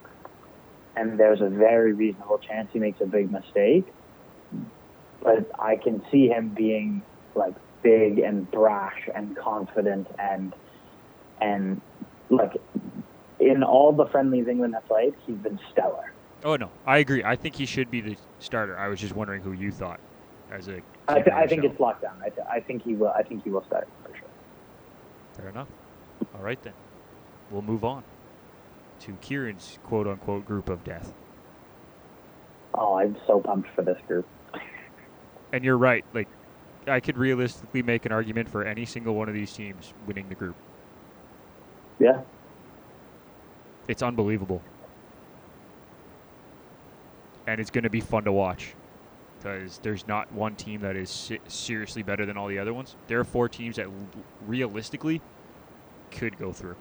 [0.95, 3.86] and there's a very reasonable chance he makes a big mistake.
[5.21, 7.01] But I can see him being
[7.33, 10.53] like big and brash and confident and
[11.41, 11.81] and
[12.29, 12.53] like
[13.39, 16.11] in all the friendlies England have played, he's been stellar.
[16.45, 17.23] Oh no, I agree.
[17.23, 18.77] I think he should be the starter.
[18.77, 19.99] I was just wondering who you thought
[20.51, 20.79] as a.
[21.07, 22.21] I, th- I think it's locked down.
[22.23, 23.09] I, th- I think he will.
[23.09, 24.27] I think he will start for sure.
[25.35, 25.67] Fair enough.
[26.35, 26.73] All right then,
[27.49, 28.03] we'll move on
[28.99, 31.15] to Kieran's quote unquote group of death.
[32.75, 34.27] Oh, I'm so pumped for this group.
[35.51, 36.05] And you're right.
[36.13, 36.27] Like,
[36.87, 40.35] I could realistically make an argument for any single one of these teams winning the
[40.35, 40.57] group.
[41.99, 42.21] Yeah.
[43.87, 44.61] It's unbelievable.
[47.47, 48.75] And it's going to be fun to watch
[49.37, 52.95] because there's not one team that is se- seriously better than all the other ones.
[53.07, 54.09] There are four teams that l-
[54.47, 55.21] realistically
[56.11, 56.75] could go through.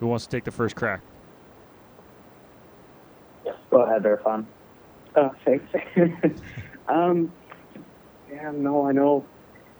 [0.00, 1.00] Who wants to take the first crack?
[3.70, 4.46] Go ahead, Irfan.
[5.16, 5.64] Oh, thanks.
[6.88, 7.32] um,
[8.30, 9.26] yeah, no, I know.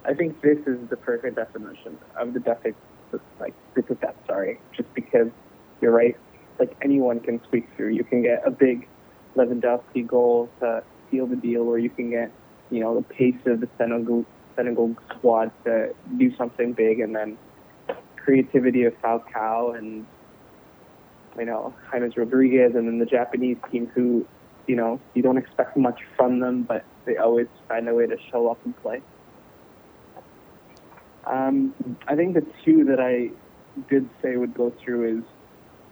[0.05, 2.39] I think this is the perfect definition of the
[3.39, 4.15] like group of death.
[4.25, 5.27] Sorry, just because
[5.81, 6.17] you're right.
[6.59, 7.89] Like anyone can squeak through.
[7.89, 8.87] You can get a big
[9.35, 12.31] Lewandowski goal to seal the deal, or you can get,
[12.71, 17.37] you know, the pace of the Senegal Senegal squad to do something big, and then
[18.17, 20.05] creativity of Falcao and
[21.37, 24.25] you know James Rodriguez, and then the Japanese team who
[24.67, 28.17] you know, you don't expect much from them, but they always find a way to
[28.29, 29.01] show up and play.
[31.29, 31.73] Um,
[32.07, 33.29] I think the two that I
[33.89, 35.23] did say would go through is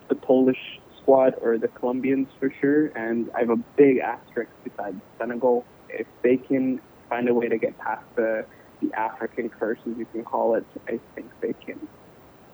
[0.08, 5.00] the Polish squad or the Colombians for sure, and I have a big asterisk beside
[5.20, 5.66] Senegal.
[5.90, 6.80] If they can
[7.10, 8.46] find a way to get past the
[8.82, 11.88] the African curse, as you can call it, I think they can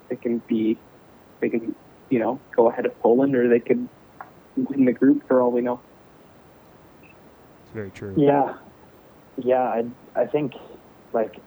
[0.10, 0.78] they can be
[1.40, 1.76] they can
[2.10, 3.88] you know go ahead of Poland, or they could
[4.56, 5.80] win the group for all we know.
[7.04, 8.16] It's very true.
[8.18, 8.58] Yeah,
[9.38, 9.64] yeah.
[9.64, 10.54] I I think
[11.14, 11.38] like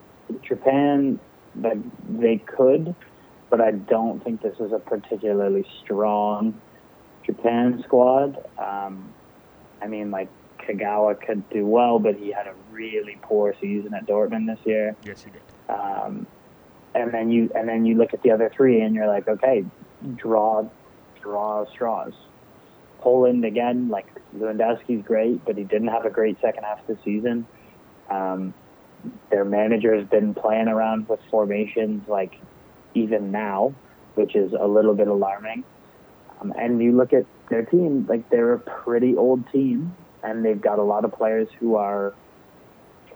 [0.47, 1.19] Japan
[1.57, 1.77] that
[2.09, 2.95] they could,
[3.51, 6.61] but I don't think this is a particularly strong
[7.25, 8.37] Japan squad.
[8.59, 9.13] Um,
[9.81, 14.07] I mean, like Kagawa could do well, but he had a really poor season at
[14.07, 14.97] Dortmund this year.
[15.05, 15.43] Yes, he did.
[15.69, 16.27] Um,
[16.95, 19.65] and then you and then you look at the other three, and you're like, okay,
[20.17, 20.69] draw,
[21.21, 22.13] draw straws.
[23.01, 24.07] Poland again, like
[24.37, 27.47] Lewandowski's great, but he didn't have a great second half of the season.
[28.09, 28.55] Um,
[29.31, 32.35] their manager has been playing around with formations like
[32.95, 33.75] even now,
[34.15, 35.65] which is a little bit alarming.
[36.41, 40.61] Um, and you look at their team, like they're a pretty old team, and they've
[40.61, 42.15] got a lot of players who are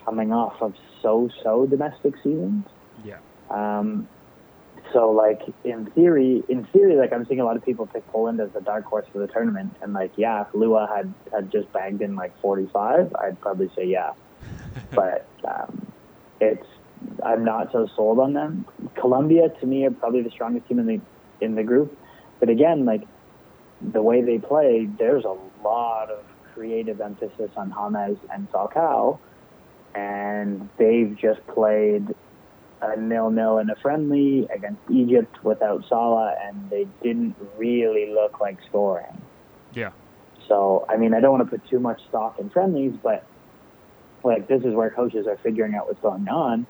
[0.04, 2.64] coming off of so-so domestic seasons.
[3.04, 3.18] Yeah.
[3.50, 4.08] Um,
[4.92, 8.40] so like in theory, in theory, like I'm seeing a lot of people pick Poland
[8.40, 11.70] as the dark horse for the tournament, and like yeah, if Lua had had just
[11.72, 14.12] bagged in like 45, I'd probably say yeah.
[14.92, 15.86] but um,
[16.40, 16.66] it's
[17.24, 18.66] I'm not so sold on them.
[18.94, 21.00] Colombia to me are probably the strongest team in the
[21.40, 21.96] in the group,
[22.40, 23.06] but again, like
[23.80, 26.24] the way they play, there's a lot of
[26.54, 29.18] creative emphasis on James and Falcao,
[29.94, 32.14] and they've just played
[32.80, 38.58] a nil-nil in a friendly against Egypt without Salah, and they didn't really look like
[38.68, 39.20] scoring.
[39.74, 39.90] Yeah.
[40.46, 43.24] So, I mean, I don't want to put too much stock in friendlies, but
[44.24, 46.66] like this is where coaches are figuring out what's going on,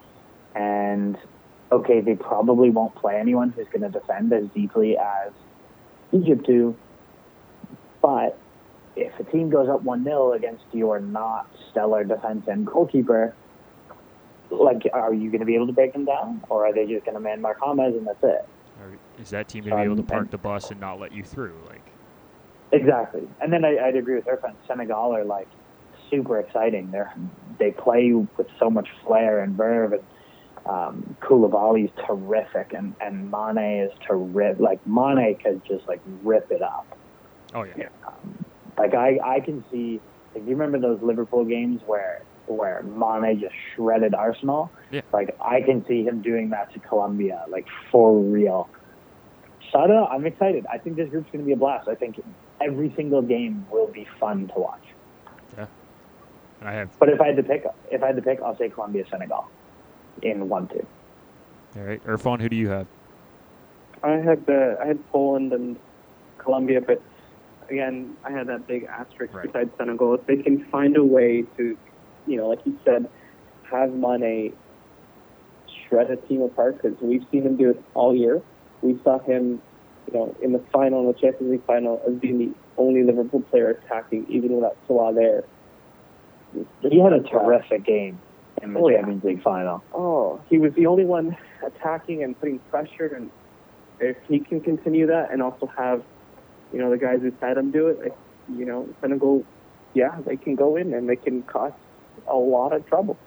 [0.54, 1.16] and
[1.70, 5.32] okay, they probably won't play anyone who's going to defend as deeply as
[6.12, 6.74] Egypt do,
[8.00, 8.38] but
[8.96, 13.34] if a team goes up 1 0 against your not stellar defense and goalkeeper,
[14.50, 16.42] like, are you going to be able to break them down?
[16.48, 18.40] Or are they just going to man mark James and that's it?
[18.80, 20.80] Or is that team going to be able to Um, park and- the bus and
[20.80, 21.54] not let you through?
[21.68, 21.82] Like,
[22.72, 23.22] Exactly.
[23.40, 24.54] And then I, I'd agree with her friend.
[24.66, 25.48] Senegal are like
[26.10, 26.90] super exciting.
[26.90, 27.12] They're
[27.58, 30.02] they play with so much flair and verve, and
[30.66, 34.60] um, Koulibaly's terrific, and and Mane is terrific.
[34.60, 36.86] Like Mane could just like rip it up.
[37.54, 37.74] Oh yeah.
[37.76, 37.88] Yeah.
[38.06, 38.44] Um,
[38.76, 40.00] like I I can see.
[40.34, 44.70] Like, you remember those Liverpool games where where Mane just shredded Arsenal?
[44.90, 45.02] Yeah.
[45.12, 48.68] Like I can see him doing that to Colombia, like for real.
[49.72, 50.06] So I don't know.
[50.06, 50.66] I'm excited.
[50.72, 51.88] I think this group's going to be a blast.
[51.88, 52.22] I think
[52.60, 54.82] every single game will be fun to watch.
[56.62, 56.98] I have.
[56.98, 59.46] But if I had to pick, if I had to pick, I'll say Colombia, Senegal,
[60.22, 60.86] in one two.
[61.76, 62.86] All right, Irfan, who do you have?
[64.02, 65.76] I had uh, I had Poland and
[66.38, 67.02] Colombia, but
[67.68, 69.46] again, I had that big asterisk Right.
[69.46, 70.14] beside Senegal.
[70.14, 71.76] If they can find a way to,
[72.26, 73.08] you know, like you said,
[73.70, 74.52] have Mane
[75.88, 78.40] shred a team apart, because we've seen him do it all year.
[78.82, 79.60] We saw him,
[80.06, 83.40] you know, in the final, in the Champions League final, as being the only Liverpool
[83.42, 85.44] player attacking, even without Salah there.
[86.52, 88.20] He had a terrific game
[88.62, 88.98] in the Oh, yeah.
[88.98, 89.84] Champions League final.
[89.92, 91.36] Oh, he was the only one
[91.66, 93.30] attacking and putting pressure, and
[94.00, 96.02] if he can continue that and also have,
[96.72, 98.12] you know, the guys beside him do it, like,
[98.46, 99.46] you know, Senegal,
[99.94, 101.72] yeah, they can go in and they can cause
[102.30, 103.20] a lot of trouble.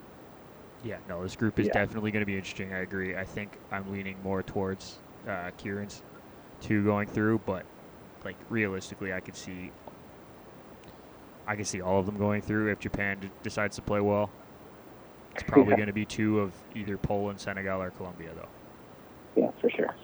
[0.82, 1.74] Yeah, no, this group is Yeah.
[1.74, 2.74] definitely going to be interesting.
[2.74, 3.16] I agree.
[3.16, 6.02] I think I'm leaning more towards uh, Kieran's
[6.60, 7.66] two going through, but
[8.24, 9.74] like realistically, I could see,
[11.52, 14.30] I can see all of them going through if Japan d- decides to play well.
[15.34, 15.76] It's probably Yeah.
[15.80, 18.48] going to be two of either Poland, Senegal, or Colombia, though.
[19.36, 19.88] Yeah, for sure.
[19.90, 19.96] All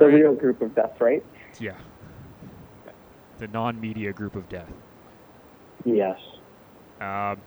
[0.00, 0.14] The right.
[0.16, 1.24] real group of death, right?
[1.58, 1.76] Yeah.
[3.38, 4.70] The non-media group of death.
[5.86, 6.18] Yes.
[7.00, 7.38] Um, all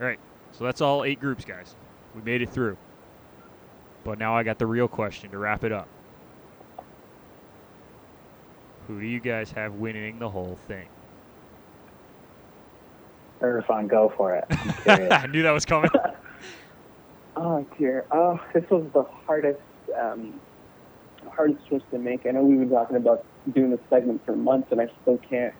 [0.00, 0.18] right.
[0.50, 1.76] So that's all eight groups, guys.
[2.16, 2.76] We made it through.
[4.02, 5.86] But now I got the real question to wrap it up.
[8.88, 10.88] Who do you guys have winning the whole thing?
[13.40, 14.44] Irfan, go for it.
[15.12, 15.90] I knew that was coming.
[17.36, 18.04] Oh dear.
[18.12, 19.58] Oh, this was the hardest,
[20.00, 20.40] um,
[21.36, 22.26] hardest choice to make.
[22.26, 25.52] I know we've been talking about doing this segment for months, and I still can't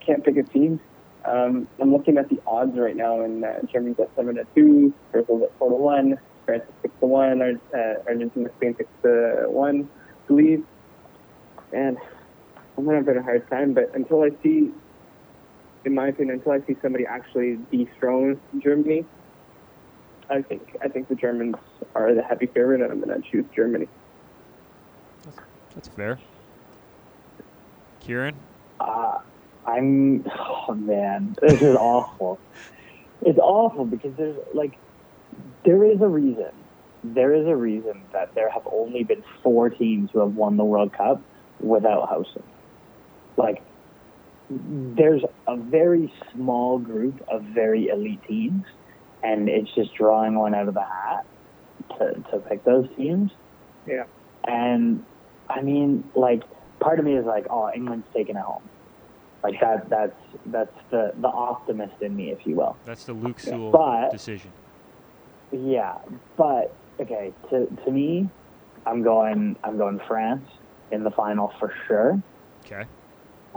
[0.00, 0.80] can't pick a team.
[1.26, 4.94] Um, I'm looking at the odds right now, and uh, Germany's at seven to two,
[5.12, 8.88] Brazil's at four to one, France at six to one, Ar- uh, Argentina, Spain six
[9.02, 9.88] to one,
[10.26, 10.64] believe.
[11.74, 11.98] And
[12.78, 14.70] I'm having a hard time, but until I see,
[15.84, 19.04] in my opinion, until I see somebody actually dethrone Germany,
[20.30, 21.56] I think I think the Germans
[21.94, 23.88] are the heavy favorite, and I'm going to choose Germany.
[25.74, 26.18] That's fair.
[28.00, 28.34] Kieran?
[28.80, 29.18] Uh,
[29.66, 30.24] I'm.
[30.68, 32.38] Oh man, this is awful.
[33.22, 34.76] It's awful because there's like,
[35.64, 36.50] there is a reason.
[37.04, 40.64] There is a reason that there have only been four teams who have won the
[40.64, 41.20] World Cup
[41.60, 42.44] without hosting.
[43.36, 43.62] Like,
[44.96, 48.64] there's a very small group of very elite teams,
[49.22, 51.24] and it's just drawing one out of the hat
[51.98, 53.30] to to pick those teams.
[53.86, 54.04] Yeah.
[54.44, 55.04] And
[55.48, 56.42] I mean, like,
[56.80, 58.62] part of me is like, oh, England's taking it home.
[59.42, 59.88] Like that.
[59.88, 62.76] That's that's the the optimist in me, if you will.
[62.84, 64.52] That's the Luke Sewell But- decision.
[65.50, 65.98] Yeah,
[66.36, 67.32] but okay.
[67.50, 68.28] To to me,
[68.86, 69.56] I'm going.
[69.64, 70.48] I'm going France
[70.92, 72.22] in the final for sure.
[72.64, 72.84] Okay.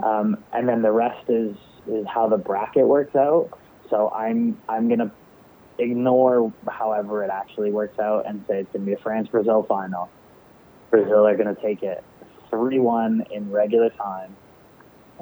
[0.02, 1.56] Um, and then the rest is
[1.88, 3.50] is how the bracket works out.
[3.90, 5.10] So I'm I'm gonna
[5.78, 10.08] ignore however it actually works out and say it's gonna be a France Brazil final.
[10.90, 12.02] Brazil are gonna take it
[12.50, 14.34] three one in regular time,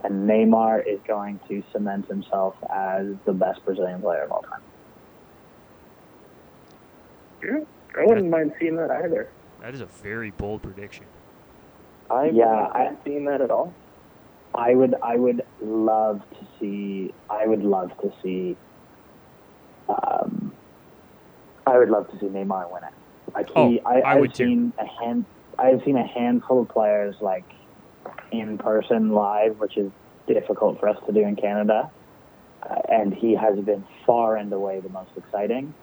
[0.02, 4.60] and Neymar is going to cement himself as the best Brazilian player of all time.
[7.96, 9.28] I wouldn't mind seeing that either.
[9.60, 11.04] That is a very bold prediction.
[12.10, 13.72] I Yeah, wouldn't I- mind seeing that at all.
[14.54, 18.58] I would I would love to see I would love to see
[19.88, 20.52] um
[21.66, 23.34] I would love to see Neymar win it.
[23.34, 24.44] Like he Oh, I, I would too.
[24.46, 25.26] seen a hand
[25.58, 27.46] I've seen a handful of players like
[28.32, 29.92] in person live, which is
[30.26, 31.90] difficult for us to do in Canada.
[32.68, 35.74] Uh, and he has been far and away the most exciting.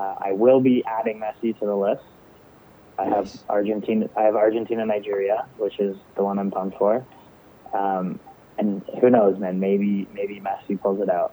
[0.00, 2.02] Uh, I will be adding Messi to the list.
[2.98, 4.06] I have Argentina.
[4.16, 7.06] I have Argentina, Nigeria, which is the one I'm pumped for.
[7.72, 8.20] Um,
[8.58, 9.58] and who knows, man?
[9.60, 11.32] Maybe maybe Messi pulls it out.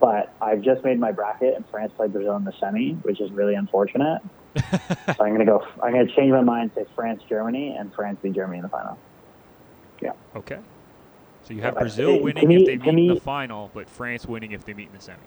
[0.00, 3.30] But I've just made my bracket, and France played Brazil in the semi, which is
[3.32, 4.20] really unfortunate.
[5.16, 5.62] So I'm gonna go.
[5.82, 8.98] I'm gonna change my mind, say France, Germany, and France beat Germany in the final.
[10.02, 10.12] Yeah.
[10.34, 10.58] Okay.
[11.44, 14.26] So you have Yeah, Brazil winning me- if they meet in the final, but France
[14.26, 15.18] winning if they meet in the semi.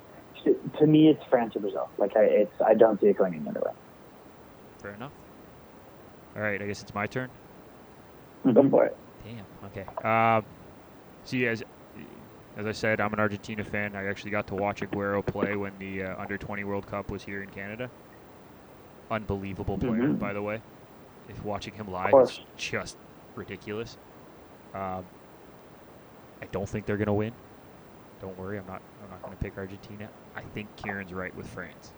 [0.43, 1.89] To, to me, it's France or Brazil.
[1.97, 3.71] Like I, it's I don't see it going any other way.
[4.81, 5.13] Fair enough.
[6.35, 7.29] All right, I guess it's my turn.
[8.53, 8.97] Go for it.
[9.29, 9.45] Damn.
[9.65, 9.85] Okay.
[10.07, 10.43] Um,
[11.23, 11.61] so you guys,
[12.57, 13.95] as I said, I'm an Argentina fan.
[13.95, 17.23] I actually got to watch Aguero play when the uh, Under 20 World Cup was
[17.23, 17.89] here in Canada.
[19.11, 20.19] Unbelievable player, Mhm.
[20.19, 20.61] by the way.
[21.27, 22.41] If watching him live, course.
[22.55, 22.97] it's just
[23.35, 23.97] ridiculous.
[24.73, 25.05] Um,
[26.41, 27.33] I don't think they're gonna win.
[28.21, 28.81] Don't worry, I'm not.
[29.03, 30.09] I'm not gonna pick Argentina.
[30.35, 31.93] I think Kieran's right with France.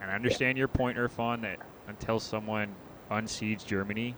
[0.00, 2.74] And I understand your point, Irfan, that until someone
[3.10, 4.14] unseeds Germany,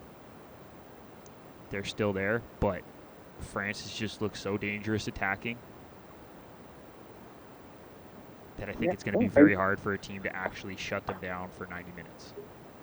[1.71, 2.41] they're still there.
[2.59, 2.81] But
[3.39, 5.57] France has just looked so dangerous attacking
[8.57, 10.75] that I think Yeah, it's going to be very hard for a team to actually
[10.75, 12.33] shut them down for 90 minutes.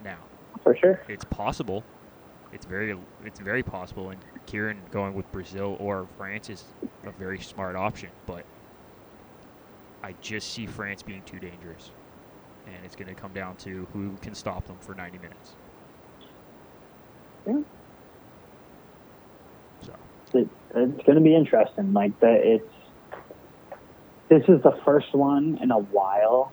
[0.05, 0.19] Now,
[0.63, 1.01] For sure.
[1.09, 1.85] it's possible.
[2.53, 4.11] It's very, it's very possible.
[4.11, 6.65] And Kieran going with Brazil or France is
[7.05, 8.11] a very smart option.
[8.27, 8.45] But
[10.03, 11.91] I just see France being too dangerous,
[12.67, 15.53] and it's going to come down to who can stop them for 90 minutes.
[17.47, 17.61] Yeah.
[20.33, 21.93] So it, it's going to be interesting.
[21.93, 22.65] Like the it's
[24.29, 26.53] this is the first one in a while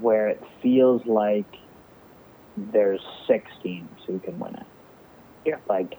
[0.00, 1.46] where it feels like
[2.56, 4.66] there's six teams who can win it.
[5.44, 5.56] Yeah.
[5.68, 5.94] Like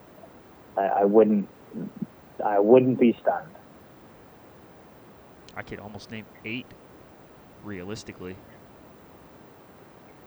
[0.78, 1.48] I, I wouldn't
[2.44, 3.56] I wouldn't be stunned.
[5.56, 6.66] I could almost name eight,
[7.64, 8.36] realistically.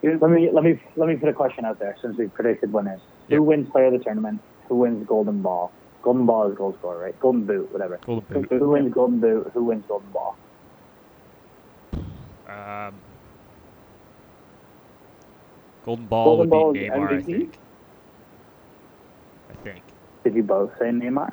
[0.02, 3.00] Let me let me let me put a question out there since we predicted winners.
[3.28, 3.38] Yep.
[3.38, 4.40] Who wins player of the tournament?
[4.68, 5.72] Who wins golden ball?
[6.04, 7.18] Golden ball is goal scorer, right?
[7.18, 7.98] Golden boot, whatever.
[8.04, 8.48] Golden Boot.
[8.50, 9.50] Who wins golden boot?
[9.54, 10.36] Who wins golden ball?
[12.46, 12.94] Um,
[15.86, 17.58] Golden Ball Golden would Ball be is Neymar, I think.
[19.50, 19.82] I think.
[20.24, 21.32] Did you both say Neymar?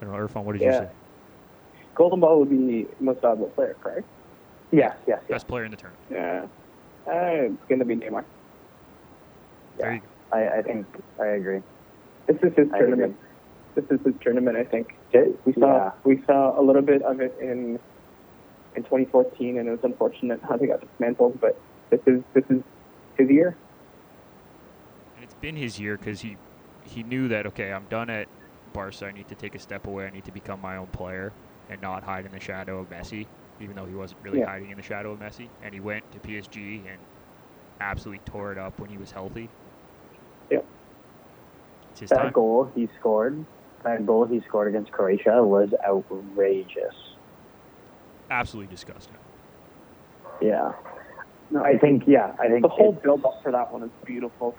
[0.00, 0.88] I don't know, Irfan, what did you say?
[1.94, 4.06] Golden Ball would be the most valuable player, correct?
[4.72, 5.30] Yes, yes, yes.
[5.30, 6.02] Best player in the tournament.
[6.10, 6.46] Yeah.
[7.06, 8.24] Uh, it's going to be Neymar.
[9.78, 10.36] There you go.
[10.36, 10.84] I, I think
[11.20, 11.62] I agree.
[12.28, 13.16] This is his I tournament.
[13.74, 14.86] This is his tournament, I think.
[15.14, 15.32] agree.
[15.46, 15.90] We saw Yeah.
[16.04, 17.78] we saw a little bit of it in
[18.76, 21.40] in 2014, and it was unfortunate how they got dismantled.
[21.40, 21.54] But
[21.90, 22.62] this is this is
[23.16, 23.58] his year.
[25.16, 26.36] And it's been his year because he,
[26.84, 28.28] he knew that, okay, I'm done at
[28.72, 29.06] Barca.
[29.06, 30.06] I need to take a step away.
[30.06, 31.32] I need to become my own player
[31.68, 33.26] and not hide in the shadow of Messi,
[33.58, 34.46] even though he wasn't really Yeah.
[34.46, 35.48] hiding in the shadow of Messi.
[35.60, 37.00] And he went to PSG and
[37.80, 39.48] absolutely tore it up when he was healthy.
[40.50, 40.66] Yep.
[41.98, 42.32] It's his That time.
[42.32, 43.44] goal he scored,
[43.82, 46.94] that goal he scored against Croatia was outrageous.
[48.30, 49.16] Absolutely disgusting.
[50.40, 50.74] Yeah.
[51.50, 53.90] No, I think, yeah, I think the whole it's- build up for that one is
[54.04, 54.54] beautiful.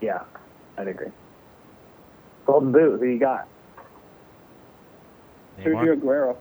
[0.00, 0.22] Yeah,
[0.78, 1.10] I'd agree.
[2.46, 3.48] Golden boot, who you got?
[5.58, 6.00] Sergio Neymar.
[6.00, 6.36] Aguero.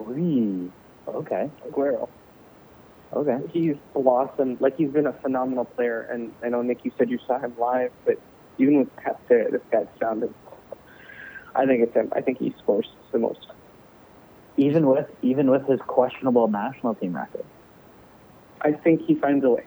[0.00, 0.72] Wee.
[1.06, 2.08] Okay, Aguero.
[3.12, 3.38] Okay.
[3.52, 4.60] He's blossomed.
[4.60, 6.02] Like he's been a phenomenal player.
[6.02, 8.18] And I know Nick, you said you saw him live, but
[8.58, 10.32] even with Castere, this guy's sounded.
[11.54, 12.10] I think it's him.
[12.14, 13.46] I think he scores the most.
[14.56, 17.44] Even with even with his questionable national team record.
[18.60, 19.66] I think he finds a way.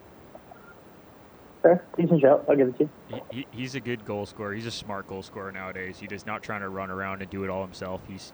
[1.62, 2.46] Fair, decent show.
[2.48, 2.90] I'll give it to you.
[3.32, 4.54] He, he, he's a good goal scorer.
[4.54, 5.98] He's a smart goal scorer nowadays.
[6.00, 8.02] He's does not trying to run around and do it all himself.
[8.08, 8.34] He's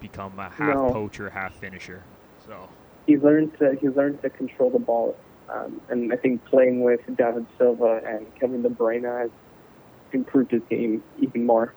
[0.00, 0.90] become a half No.
[0.92, 2.02] poacher, half finisher.
[2.46, 2.68] So
[3.06, 5.16] He's learned to he's learned to control the ball,
[5.48, 9.30] um, and I think playing with David Silva and Kevin De Bruyne has
[10.12, 11.74] improved his game even more.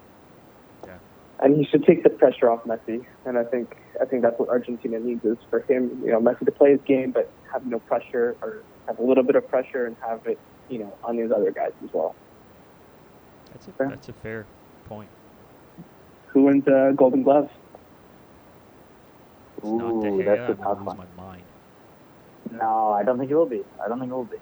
[0.86, 0.97] Yeah.
[1.39, 4.49] And he should take the pressure off Messi, and I think I think that's what
[4.49, 7.80] Argentina needs is for him, you know, Messi to play his game, but have no
[7.80, 11.32] pressure or have a little bit of pressure and have it, you know, on these
[11.32, 12.15] other guys as well.
[13.51, 13.89] that's a Fair.
[13.89, 14.45] that's a fair
[14.86, 15.09] point.
[16.28, 17.49] Who wins uh, Golden Glove?
[19.68, 20.26] It's not De Ooh, Gea.
[20.26, 20.97] that's a I'm tough one.
[20.97, 21.43] my mind.
[22.51, 23.63] No, I don't think it will be.
[23.84, 24.38] I don't think it will be.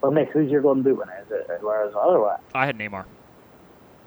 [0.00, 1.24] Well, Nick, who's your golden boot winner?
[1.26, 2.40] Is it well or what?
[2.54, 3.04] I had Neymar.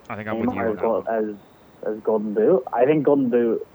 [0.10, 1.16] I think I'm with you Neymar on as, that gold, one.
[1.16, 2.64] as as golden boot.
[2.72, 3.68] I think golden boot.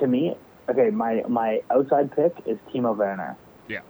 [0.00, 0.36] To me,
[0.68, 3.36] okay, my my outside pick is Timo Werner.
[3.68, 3.80] Yeah.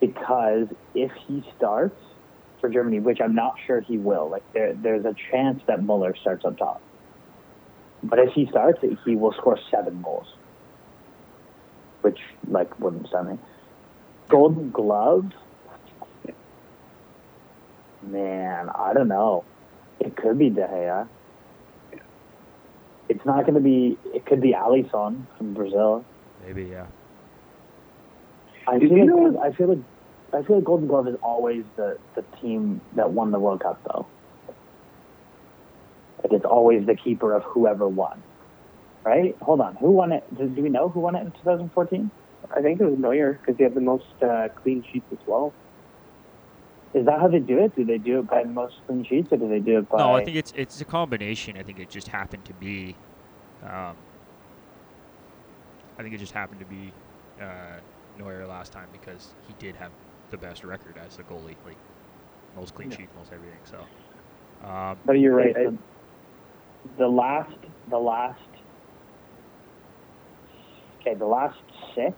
[0.00, 1.98] Because if he starts
[2.60, 6.14] for Germany, which I'm not sure he will, like there there's a chance that Muller
[6.20, 6.80] starts up top.
[8.08, 10.26] But if he starts, he will score seven goals,
[12.02, 13.38] which like wouldn't stun me.
[14.28, 15.32] Golden Glove.
[18.02, 19.44] Man, I don't know.
[19.98, 21.08] It could be De Gea.
[23.08, 23.96] It's not going to be.
[24.14, 26.04] It could be Alisson from Brazil.
[26.44, 26.86] Maybe yeah.
[28.68, 29.84] I Did feel you like I feel like
[30.32, 33.80] I feel like Golden Glove is always the the team that won the World Cup
[33.84, 34.06] though.
[36.26, 38.24] Like it's always the keeper of whoever won.
[39.04, 39.34] Right?
[39.40, 39.76] Hold on.
[39.80, 40.24] Who won it?
[40.36, 42.10] Do, do we know who won it in 2014?
[42.56, 45.54] I think it was Neuer because he had the most uh, clean sheets as well.
[46.94, 47.74] Is that how they do it?
[47.76, 49.98] Do they do it by most clean sheets, or do they do it by?
[49.98, 51.56] No, I think it's it's a combination.
[51.56, 52.96] I think it just happened to be.
[53.62, 53.98] Um,
[55.98, 56.94] I think it just happened to be
[57.40, 57.80] uh,
[58.16, 59.92] Neuer last time because he did have
[60.30, 61.78] the best record as a goalie, like
[62.54, 62.96] most clean Yeah.
[62.96, 63.60] sheets, most everything.
[63.64, 63.86] So,
[64.66, 65.54] um, But you're right.
[65.56, 65.78] Okay, so
[66.98, 67.52] the last,
[67.90, 68.40] the last,
[71.00, 71.56] okay, the last
[71.94, 72.16] six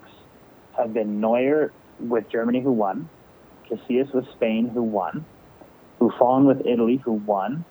[0.77, 3.09] have been Neuer with Germany, who won,
[3.71, 5.27] Casillas with Spain, who won,
[5.99, 7.65] Buffon with Italy, who won,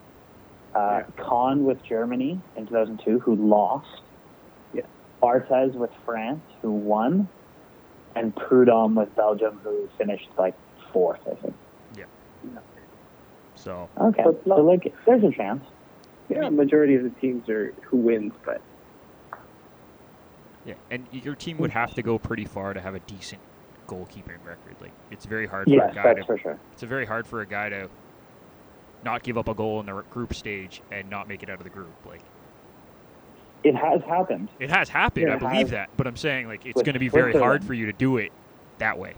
[0.74, 3.86] uh, Kahn with Germany in 2002, who lost,
[4.72, 4.82] Yeah.
[5.22, 7.28] Barthez with France, who won,
[8.14, 10.54] and Preud'homme with Belgium, who finished like
[10.92, 11.54] fourth, I think.
[11.96, 12.04] Yeah.
[13.54, 15.64] so Okay, So so like, there's a chance.
[16.28, 18.60] Yeah, majority of the teams are who wins, but
[20.66, 23.40] yeah, and your team would have to go pretty far to have a decent
[23.88, 24.74] goalkeeping record.
[24.80, 26.58] Like it's very hard for Yes, a guy that's to for sure.
[26.72, 27.88] it's very hard for a guy to
[29.04, 31.64] not give up a goal in the group stage and not make it out of
[31.64, 31.94] the group.
[32.06, 32.20] Like
[33.64, 34.50] It has happened.
[34.60, 37.08] it has happened, Yeah, I believe that, but I'm saying like it's going to be
[37.08, 38.30] very hard for you to do it
[38.78, 39.14] that way.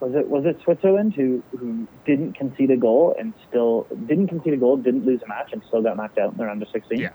[0.00, 4.52] Was it was it Switzerland who who didn't concede a goal and still didn't concede
[4.52, 6.68] a goal, didn't lose a match, and still got knocked out in the round of
[6.68, 6.98] 16?
[6.98, 7.10] Yeah.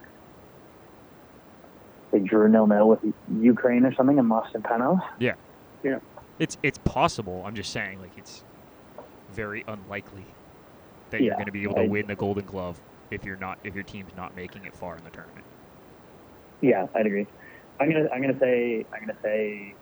[2.10, 2.98] They drew nil nil with
[3.40, 5.06] Ukraine or something and lost in penalties.
[5.20, 5.34] Yeah.
[5.84, 6.00] Yeah.
[6.38, 7.42] It's it's possible.
[7.46, 8.42] I'm just saying like it's
[9.32, 10.26] very unlikely
[11.10, 12.80] that you're going to be able to I- win the Golden Glove
[13.10, 15.44] if you're not if your team's not making it far in the tournament.
[16.60, 17.26] Yeah, I'd agree.
[17.80, 19.74] I'm gonna I'm gonna say I'm gonna say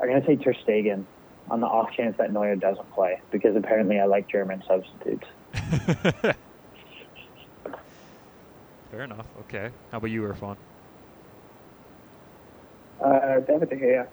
[0.00, 1.04] I'm gonna say Ter Stegen
[1.50, 5.26] on the off chance that Neuer doesn't play because apparently I like German substitutes.
[8.90, 9.26] Fair enough.
[9.40, 9.70] Okay.
[9.90, 10.56] How about you, Irfan?
[13.00, 14.06] uh, David De Gea,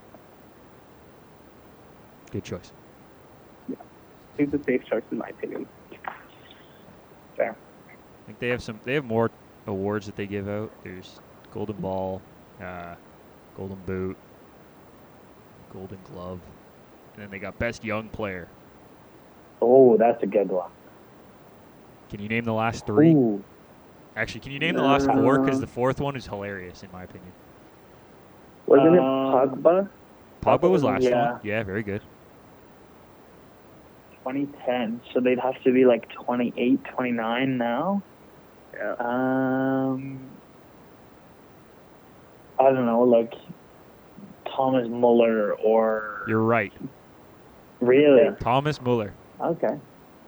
[2.32, 2.72] Good choice.
[3.68, 3.76] Yeah.
[4.38, 5.68] he's a safe choice in my opinion.
[7.38, 7.56] Fair.
[7.90, 8.80] I think they have some.
[8.84, 9.30] They have more
[9.68, 10.72] awards that they give out.
[10.84, 11.20] There's
[11.54, 12.22] Golden Ball,
[12.62, 12.96] uh,
[13.56, 14.18] Golden Boot,
[15.74, 16.40] Golden Glove,
[17.14, 18.48] and then they got Best Young Player.
[19.62, 20.70] Oh, that's a good one.
[22.10, 23.14] Can you name the last three?
[23.14, 23.44] Ooh.
[24.16, 25.40] Actually, can you name the last four?
[25.40, 27.32] Because Uh, the fourth one is hilarious, in my opinion.
[28.68, 29.90] Wasn't it Um, Pogba?
[30.42, 31.34] Pogba was last yeah.
[31.34, 31.42] one.
[31.44, 32.02] Yeah, very good.
[34.24, 38.02] 2010, so they'd have to be like 28, 29 now.
[38.74, 38.96] Yeah.
[39.00, 40.20] Um,
[42.60, 43.34] I don't know, like
[44.56, 46.74] Thomas Muller or You're right.
[47.80, 48.36] really?
[48.40, 49.14] Thomas Muller.
[49.40, 49.78] Okay.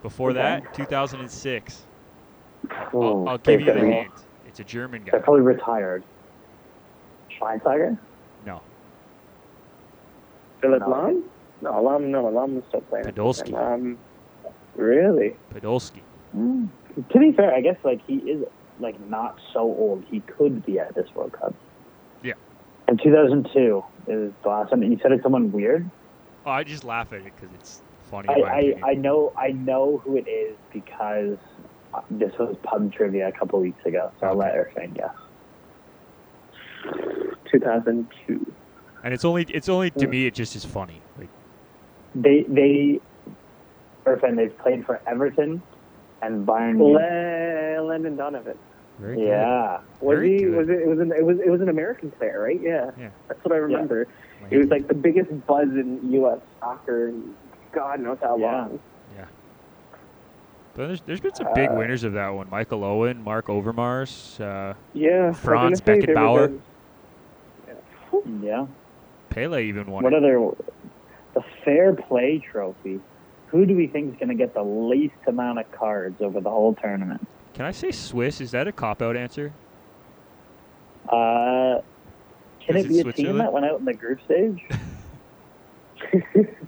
[0.02, 0.40] Before Okay.
[0.40, 1.86] that, 2006.
[2.94, 4.12] I'll, I'll give you the got- hint.
[4.48, 5.12] It's a German guy.
[5.12, 5.24] They're guy.
[5.26, 6.04] probably retired.
[7.40, 7.98] Schweinsteiger?
[8.46, 8.62] No.
[10.62, 10.88] Philip No.
[10.88, 11.24] Lahm?
[11.62, 13.06] No, Lahm, no, Lahm was still playing.
[13.06, 13.54] Podolski.
[13.54, 13.98] Um,
[14.76, 15.36] really?
[15.54, 16.02] Podolski.
[16.36, 16.70] Mm.
[17.12, 18.46] To be fair, I guess like he is
[18.80, 20.04] like not so old.
[20.10, 21.54] He could be at this World Cup.
[22.88, 22.92] Yeah.
[22.92, 24.84] In 2002 is the last time.
[24.84, 25.90] You said it's someone weird.
[26.46, 27.82] Oh, I just laugh at it because it's
[28.12, 28.30] funny.
[28.30, 28.90] I, I.
[28.92, 31.38] I know I know who it is because
[31.94, 35.10] uh, this was pub trivia a couple weeks ago, so I'll let Irfan guess.
[37.52, 38.54] 2002.
[39.04, 41.02] and it's only it's only to me it just is funny.
[41.18, 41.30] Like
[42.16, 43.00] They they
[44.06, 45.62] Irfan they've played for Everton
[46.22, 46.76] and Bayern.
[46.76, 47.02] Munich.
[47.02, 48.58] Le- Landon Donovan.
[49.00, 49.28] Very good.
[49.28, 50.44] Yeah, Was Very he?
[50.44, 50.56] good.
[50.56, 50.80] Was it?
[50.80, 51.12] It was an.
[51.12, 51.40] It was.
[51.40, 52.60] It was an American player, right?
[52.62, 52.92] Yeah.
[53.00, 53.10] Yeah.
[53.28, 54.08] That's what I remember.
[54.42, 56.40] My It was like the biggest buzz in U.S.
[56.60, 57.10] soccer.
[57.10, 57.36] in
[57.72, 58.52] God knows how Yeah.
[58.52, 58.80] long.
[59.16, 59.26] Yeah.
[60.76, 62.48] But there's, there's been some big Uh, winners of that one.
[62.50, 65.10] Michael Owen, Mark Overmars, uh, Yeah.
[65.26, 66.60] I was Franz gonna say they were Beckenbauer.
[68.42, 68.66] yeah.
[69.30, 70.04] Pele even won.
[70.04, 70.18] What it.
[70.18, 70.50] other
[71.34, 73.00] the Fair Play Trophy?
[73.48, 76.50] Who do we think is going to get the least amount of cards over the
[76.50, 77.26] whole tournament?
[77.54, 78.42] Can I say Swiss?
[78.42, 79.54] Is that a cop out answer?
[81.08, 81.82] Uh,
[82.66, 84.62] can Is it it be a team that went out in the group stage?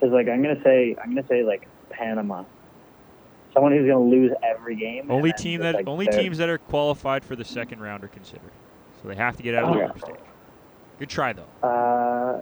[0.00, 2.44] Because like I'm gonna say I'm gonna say like Panama,
[3.52, 5.10] someone who's gonna lose every game.
[5.10, 8.52] Only team that like, only teams that are qualified for the second round are considered.
[9.02, 9.86] So they have to get out of the Okay.
[9.92, 10.16] group stage.
[10.98, 11.50] Good try though.
[11.62, 12.40] Uh,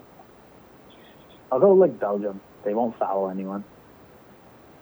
[1.50, 2.40] I'll go like Belgium.
[2.64, 3.64] They won't foul anyone.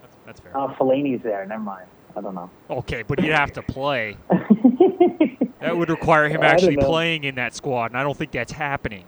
[0.02, 0.52] That's, that's fair.
[0.54, 1.46] Oh, Fellaini's there.
[1.46, 1.88] Never mind.
[2.16, 2.50] I don't know.
[2.70, 4.16] Okay, but he'd have to play.
[5.60, 8.52] That would require him I actually playing in that squad, and I don't think that's
[8.52, 9.04] happening.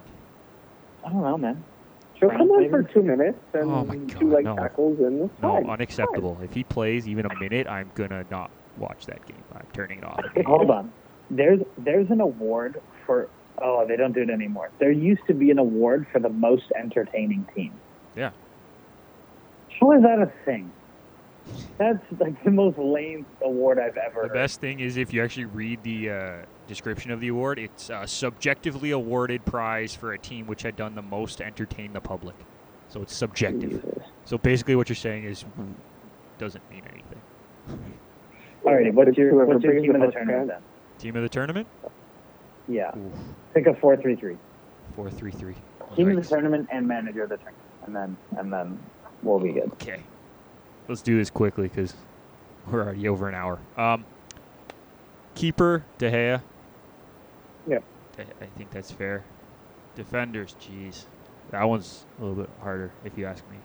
[1.05, 1.63] I don't know, man.
[2.15, 4.57] He'll come on for two minutes oh and Oh my do God, like no.
[4.57, 5.71] tackles and it's No, fine.
[5.71, 6.39] unacceptable.
[6.43, 9.37] If he plays even a minute, I'm gonna not watch that game.
[9.55, 10.21] I'm turning it off.
[10.47, 10.91] Hold on.
[11.31, 13.29] There's there's an award for
[13.63, 14.71] oh they don't do it anymore.
[14.81, 17.73] There used to be an award for the most entertaining team.
[18.17, 18.31] Yeah.
[19.79, 20.73] How is that a thing?
[21.79, 24.33] That's like the most lame award I've ever The heard.
[24.35, 26.33] best thing is if you actually read the uh,
[26.67, 30.95] description of the award, it's a subjectively awarded prize for a team which had done
[30.95, 32.35] the most to entertain the public.
[32.89, 33.71] So it's subjective.
[33.71, 34.03] Jesus.
[34.25, 35.45] So basically, what you're saying is
[36.39, 37.21] doesn't mean anything.
[38.65, 40.61] Alrighty, what's your what's your team of the tournament then?
[40.99, 41.67] Team of the tournament?
[42.67, 43.13] Yeah, Oof,
[43.55, 44.37] pick a four three three.
[44.95, 45.55] four three three.
[45.97, 48.79] Team of the tournament and manager of the tournament, and then and then
[49.23, 49.71] we'll be good.
[49.75, 50.03] Okay,
[50.89, 51.95] let's do this quickly because
[52.71, 53.59] we're already over an hour.
[53.77, 54.05] Um,
[55.35, 56.43] keeper De Gea.
[57.67, 57.85] Yep.
[58.19, 59.23] I, I think that's fair.
[59.95, 61.05] Defenders, jeez,
[61.51, 63.59] that one's a little bit harder if you ask me.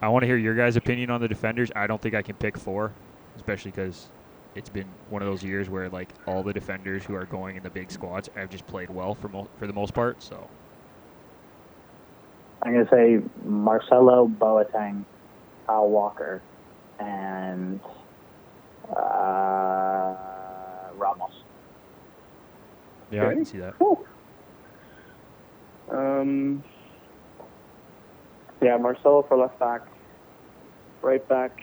[0.00, 1.72] I want to hear your guys' opinion on the defenders.
[1.74, 2.92] I don't think I can pick four,
[3.36, 4.06] especially because
[4.54, 7.62] it's been one of those years where like all the defenders who are going in
[7.64, 10.22] the big squads have just played well for mo- for the most part.
[10.22, 10.48] So
[12.62, 15.04] I'm gonna say Marcelo Boateng,
[15.66, 16.42] Kyle Walker,
[16.98, 17.80] and
[18.90, 20.14] uh,
[20.96, 21.30] Ramos.
[23.10, 23.78] yeah, I can see that.
[23.78, 24.04] Cool.
[25.90, 26.62] Um,
[28.60, 29.82] yeah, Marcelo for left back,
[31.02, 31.62] right back.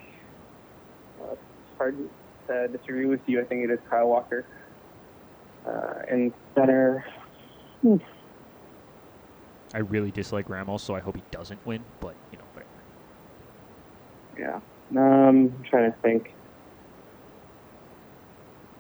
[1.22, 1.41] Uh, it's
[1.78, 1.98] hard
[2.48, 3.41] to disagree with you.
[3.41, 4.46] I think it is Kyle Walker.
[5.66, 7.04] Uh, and center,
[9.74, 11.84] I really dislike Ramos, so I hope he doesn't win.
[11.99, 12.72] But you know, whatever.
[14.38, 14.59] yeah.
[14.97, 16.32] Um, I'm trying to think.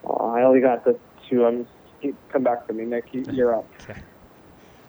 [0.05, 0.97] Oh, I only got the
[1.29, 1.45] two.
[1.45, 1.65] I'm
[2.01, 3.05] just, come back to me, Nick.
[3.11, 3.65] You, you're up.
[3.81, 3.99] okay.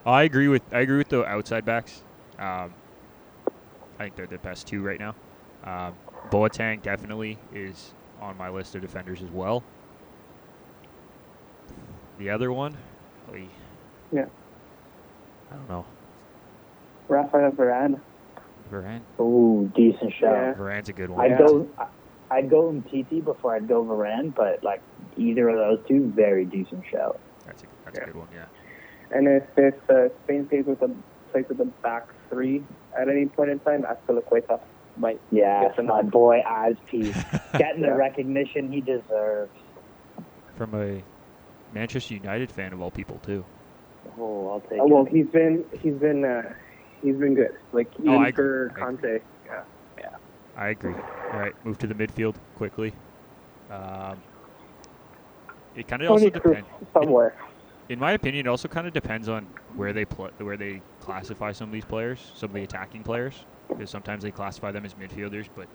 [0.05, 2.03] I agree with I agree with the outside backs.
[2.39, 2.73] Um,
[3.99, 5.15] I think they're the best two right now.
[5.65, 5.95] Um,
[6.31, 9.65] Boateng definitely is on my list of defenders as well.
[12.19, 12.77] The other one,
[14.13, 14.27] Yeah.
[15.51, 15.85] I don't know.
[17.09, 18.01] Rafael Varane.
[18.71, 19.01] Varane.
[19.21, 20.33] Ooh, decent shout.
[20.33, 20.55] Yeah.
[20.55, 21.21] Varane's a good one.
[21.25, 21.47] I'd Yeah.
[21.47, 21.69] go.
[22.31, 24.81] I'd go Titi before I'd go Varane, but like
[25.17, 27.21] either of those two, very decent shout.
[27.47, 28.03] That's a that's Yeah.
[28.05, 28.29] a good one.
[28.35, 28.47] Yeah.
[29.13, 30.91] And if if uh, Spain plays with a
[31.31, 32.65] plays with a back three
[32.99, 34.59] at any point in time, Azpilicueta
[34.97, 35.21] might.
[35.31, 36.11] Yeah, Yes, and my no.
[36.11, 37.13] boy Azpi
[37.59, 37.91] getting Yeah.
[37.91, 39.53] the recognition he deserves.
[40.57, 41.03] From a
[41.73, 43.45] Manchester United fan of all people too.
[44.19, 45.13] Oh, I'll take Oh, well, it.
[45.13, 46.43] he's been he's been uh,
[47.03, 47.53] he's been good.
[47.73, 48.83] Like even Oh, I for agree.
[48.83, 49.19] I Conte.
[49.47, 49.63] Yeah.
[49.99, 50.05] yeah.
[50.57, 50.95] I agree.
[50.95, 52.95] All right, move to the midfield quickly.
[53.71, 54.23] Um,
[55.75, 56.69] it kind of also depends.
[56.95, 57.37] somewhere.
[57.89, 61.53] In my opinion, it also kind of depends on where they pl- where they classify
[61.53, 64.95] some of these players, some of the attacking players, because sometimes they classify them as
[64.95, 65.69] midfielders, but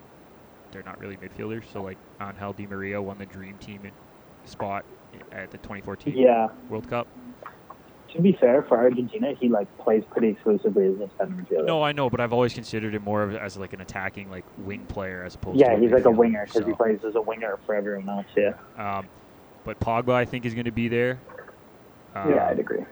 [0.71, 1.71] they're not really midfielders.
[1.71, 3.91] So like Angel Di Maria won the dream team
[4.45, 4.83] spot
[5.31, 6.47] at the 2014 Yeah.
[6.69, 7.07] World Cup.
[8.13, 11.65] To be fair, for Argentina, he like plays pretty exclusively as a center midfielder.
[11.65, 14.43] No, I know, but I've always considered him more of as like an attacking like
[14.57, 17.21] wing player as opposed yeah, to he's like a winger because he plays as a
[17.21, 18.25] winger for everyone else.
[18.35, 18.53] Yeah.
[18.77, 19.07] Um,
[19.63, 21.19] but Pogba, I think, is going to be there.
[22.15, 22.83] yeah, Um, I'd agree.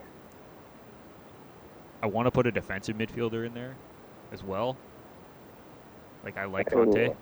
[2.02, 3.76] I want to put a defensive midfielder in there
[4.32, 4.78] as well.
[6.24, 6.70] Like I like.
[6.70, 7.14] Kanté.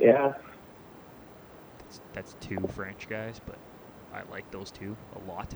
[0.00, 0.32] Yeah.
[1.78, 3.56] That's, that's two French guys, but
[4.12, 5.54] I like those two a lot.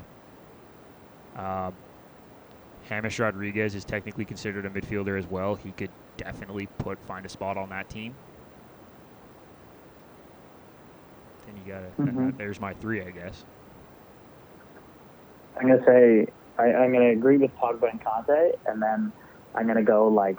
[1.37, 1.75] Um,
[2.89, 5.55] James Rodriguez is technically considered a midfielder as well.
[5.55, 8.15] He could definitely put find a spot on that team.
[11.47, 11.87] Then you gotta.
[11.99, 12.27] and Mhm.
[12.27, 13.45] that- there's my three, I guess.
[15.57, 16.27] I'm gonna say
[16.59, 19.13] I, I'm gonna agree with Pogba and Kanté, and then
[19.55, 20.37] I'm gonna go like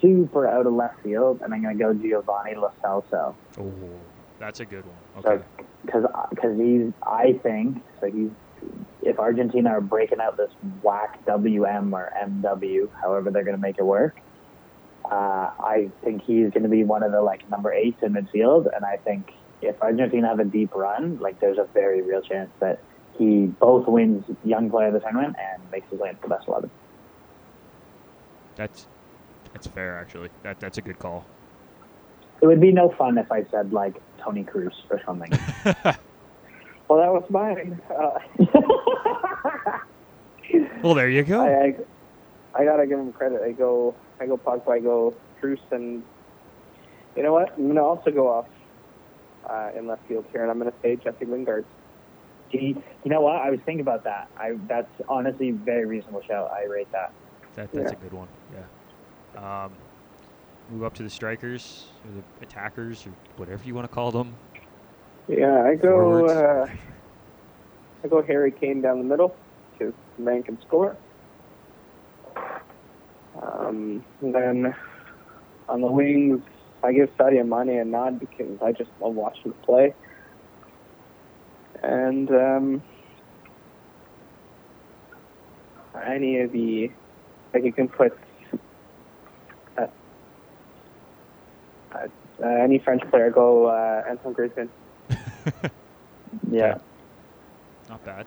[0.00, 4.00] super out of left field, and I'm gonna go Giovanni Lo Celso Oh,
[4.38, 5.24] that's a good one.
[5.24, 5.44] Okay.
[5.84, 8.30] because because he's I think so he's
[9.06, 10.50] if Argentina are breaking out this
[10.82, 14.20] whack WM or MW, however they're gonna make it work.
[15.04, 18.66] Uh, I think he's going to be one of the like number eights in midfield,
[18.74, 22.50] and I think if Argentina have a deep run, like there's a very real chance
[22.58, 22.82] that
[23.16, 26.48] he both wins Young Player of the Tournament and makes his way into the best
[26.48, 26.70] eleven.
[28.56, 28.88] That's
[29.52, 30.30] that's fair actually.
[30.42, 31.24] That that's a good call.
[32.42, 35.32] It would be no fun if I said like Toni Kroos or something.
[36.88, 37.80] Well, that was mine.
[37.90, 38.18] Uh,
[40.82, 41.40] well, there you go.
[41.40, 41.74] I,
[42.56, 43.40] I I gotta give him credit.
[43.42, 44.68] I go I go Pogba.
[44.70, 46.02] I go Kroos, and
[47.16, 47.52] you know what?
[47.56, 48.46] I'm gonna also go off
[49.48, 51.64] uh, in left field here, and I'm gonna say Jesse Lingard.
[52.52, 53.36] Gee, you know what?
[53.36, 54.28] I was thinking about that.
[54.36, 56.50] I that's honestly a very reasonable shout.
[56.52, 57.12] I rate that.
[57.56, 57.98] That that's Yeah.
[57.98, 58.28] a good one.
[58.54, 59.64] Yeah.
[59.64, 59.72] Um,
[60.70, 64.34] move up to the strikers or the attackers or whatever you want to call them.
[65.28, 66.26] Yeah, I go.
[66.26, 66.66] Uh,
[68.04, 69.36] I go Harry Kane down the middle
[69.72, 70.96] because the man can score.
[73.42, 74.74] Um, then
[75.68, 76.42] on the wings,
[76.82, 79.94] I give Sadio Mane a nod because I just love watching him play.
[81.82, 82.82] And um,
[86.06, 86.90] any of the,
[87.52, 88.12] like you can put
[89.76, 89.86] uh,
[91.92, 94.70] uh, any French player, go uh, Antoine Griezmann.
[96.50, 96.78] Yeah.
[97.88, 98.26] Not bad.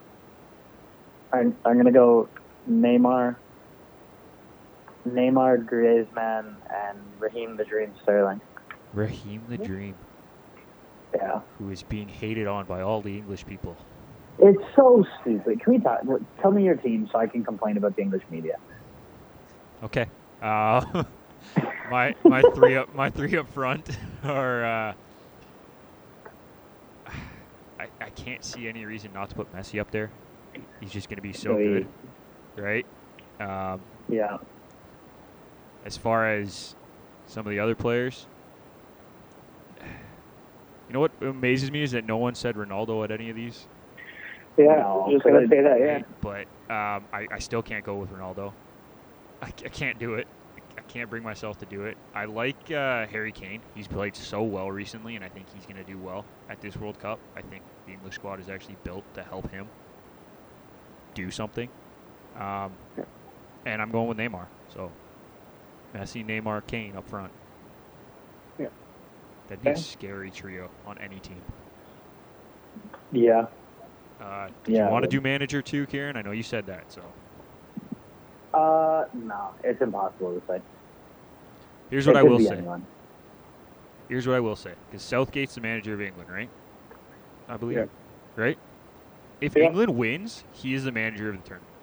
[1.33, 2.29] I'm, I'm going to go
[2.69, 3.37] Neymar,
[5.07, 8.41] Neymar, Griezmann, and Raheem the Dream Sterling.
[8.93, 9.95] Raheem the Dream,
[11.13, 11.41] Yeah.
[11.57, 13.77] who is being hated on by all the English people.
[14.39, 15.61] It's so stupid.
[15.61, 15.99] Can we talk?
[16.41, 18.53] Tell me your team so I can complain about the English media.
[19.83, 20.05] Okay.
[20.41, 21.03] Uh,
[21.91, 23.89] my my three up my three up front
[24.23, 24.65] are.
[24.65, 24.93] Uh,
[28.09, 30.09] I I can't see any reason not to put Messi up there.
[30.81, 31.85] He's just going to be so Really?
[32.55, 32.85] good, right?
[33.39, 34.37] Um, Yeah.
[35.85, 36.75] as far as
[37.27, 38.25] some of the other players,
[39.81, 43.67] you know what amazes me is that no one said Ronaldo at any of these.
[44.57, 45.79] Yeah, No, just gonna say that.
[45.79, 46.01] Yeah.
[46.21, 46.41] But
[46.73, 48.53] um, I, I still can't go with Ronaldo.
[49.41, 50.27] I can't do it.
[50.79, 51.97] I can't bring myself to do it.
[52.15, 53.61] I like uh, Harry Kane.
[53.75, 56.77] He's played so well recently, and I think he's going to do well at this
[56.77, 57.19] World Cup.
[57.35, 59.67] I think the English squad is actually built to help him
[61.15, 61.67] do something.
[62.39, 62.71] Um,
[63.65, 64.45] and I'm going with Neymar.
[64.73, 64.89] So
[65.93, 67.31] Messi, Neymar, Kane up front.
[68.57, 68.67] Yeah.
[69.49, 71.41] That'd be a scary trio on any team.
[73.11, 73.47] Yeah.
[74.21, 76.15] Uh, Yeah, you want to do manager too, Kieran?
[76.15, 76.89] I know you said that.
[76.89, 77.01] So
[78.53, 80.61] Uh, no, it's impossible to say.
[81.89, 82.57] here's what It I will say.
[82.57, 82.85] anyone.
[84.07, 84.71] Here's what I will say.
[84.89, 86.49] Because Southgate's the manager of England, right?
[87.47, 87.77] I believe.
[87.77, 87.85] Yeah.
[88.35, 88.57] Right?
[89.41, 89.65] If Yeah.
[89.65, 91.73] England wins, he is the manager of the tournament.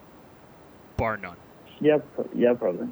[0.97, 1.37] Bar none.
[1.81, 2.89] Yeah, pro- yeah, probably.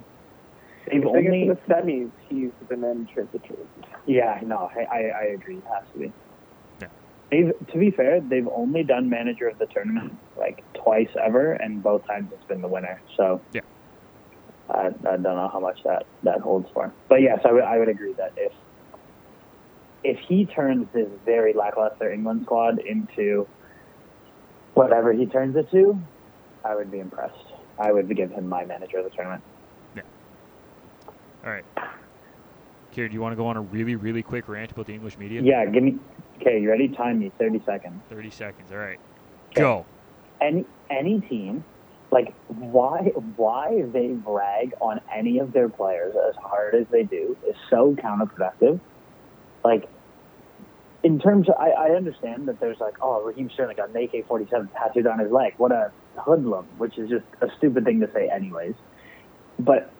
[0.86, 3.86] They've If they get only, to the semis, he's the manager of the tournament.
[4.06, 5.56] yeah, no, I, I, I agree.
[5.56, 6.12] It has to be.
[7.34, 11.82] They've, to be fair, they've only done manager of the tournament like twice ever, and
[11.82, 13.00] both times it's been the winner.
[13.16, 13.62] So Yeah.
[14.70, 16.92] I, I don't know how much that, that holds for.
[17.08, 18.52] But yes, I would I would agree that if
[20.04, 23.48] if he turns this very lackluster England squad into
[24.74, 25.98] whatever he turns it to,
[26.64, 27.34] I would be impressed.
[27.80, 29.42] I would give him my manager of the tournament.
[29.96, 30.02] Yeah.
[31.44, 31.64] All right.
[32.92, 35.18] Kieran, do you want to go on a really, really quick rant about the English
[35.18, 35.40] media?
[35.42, 35.98] Yeah, give me.
[36.44, 36.88] Okay, you ready?
[36.88, 37.32] Time me.
[37.38, 38.02] Thirty seconds.
[38.10, 38.70] 30 seconds.
[38.70, 39.00] All right.
[39.52, 39.62] Okay.
[39.62, 39.86] Go.
[40.42, 41.64] Any any team,
[42.10, 47.34] like why why they brag on any of their players as hard as they do
[47.48, 48.78] is so counterproductive.
[49.64, 49.88] Like,
[51.02, 54.68] in terms of, I, I understand that there's like, oh, Raheem Sterling got an AK-47
[54.74, 55.54] tattooed on his leg.
[55.56, 58.74] What a hoodlum, which is just a stupid thing to say, anyways.
[59.58, 59.90] But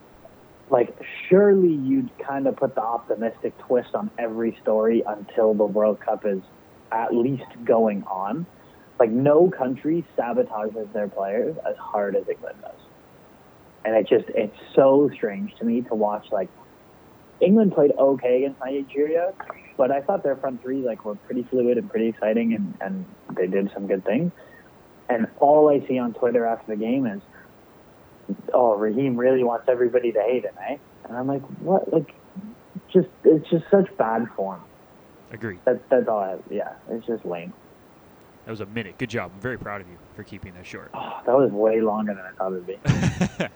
[0.71, 0.97] like
[1.29, 6.25] surely you'd kind of put the optimistic twist on every story until the World Cup
[6.25, 6.41] is
[6.91, 8.47] at least going on.
[8.99, 12.81] Like no country sabotages their players as hard as England does.
[13.85, 16.49] And it just it's so strange to me to watch like
[17.41, 19.35] England played okay against Nigeria,
[19.77, 23.05] but I thought their front three like were pretty fluid and pretty exciting and, and
[23.37, 24.33] they did some good things.
[25.09, 27.21] And all I see on Twitter after the game is
[28.53, 30.77] oh, Raheem really wants everybody to hate him, eh?
[31.05, 31.93] And I'm like, what?
[31.93, 32.15] Like,
[32.93, 34.63] just it's just such bad form.
[35.33, 35.61] Agreed.
[35.65, 36.21] That's that's all.
[36.21, 36.43] I have.
[36.51, 37.53] Yeah, it's just lame.
[38.45, 38.99] That was a minute.
[38.99, 39.33] Good job.
[39.35, 40.91] I'm very proud of you for keeping that short.
[40.95, 42.79] Oh, that was way longer than I thought it'd be.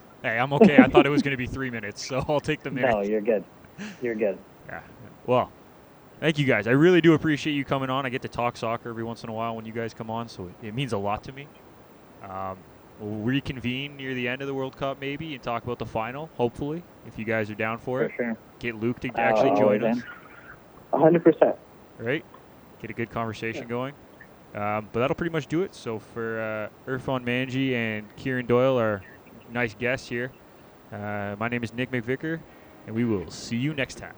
[0.23, 0.79] hey, I'm okay.
[0.79, 2.91] I thought it was going to be three minutes, so I'll take the minute.
[2.91, 3.45] no, you're good.
[4.01, 4.39] You're good.
[4.67, 4.81] Yeah.
[5.27, 5.53] Well,
[6.21, 6.67] thank you guys.
[6.67, 8.07] I really do appreciate you coming on.
[8.07, 10.29] I get to talk soccer every once in a while when you guys come on,
[10.29, 11.47] so it, it means a lot to me.
[12.23, 12.57] Um,
[13.01, 16.29] we'll reconvene near the end of the World Cup maybe and talk about the final,
[16.37, 18.13] hopefully, if you guys are down for For it.
[18.17, 18.37] sure.
[18.59, 20.03] Get Luke to Uh, actually join always us,
[20.93, 21.57] hundred percent.
[21.99, 22.25] right?
[22.81, 23.95] Get a good conversation going.
[24.55, 25.75] Um, but that'll pretty much do it.
[25.75, 29.03] So for uh, Irfan Manji and Kieran Doyle, our
[29.53, 30.33] nice guests here,
[30.93, 32.41] uh, my name is Nick McVicker,
[32.87, 34.15] and we will see you next time.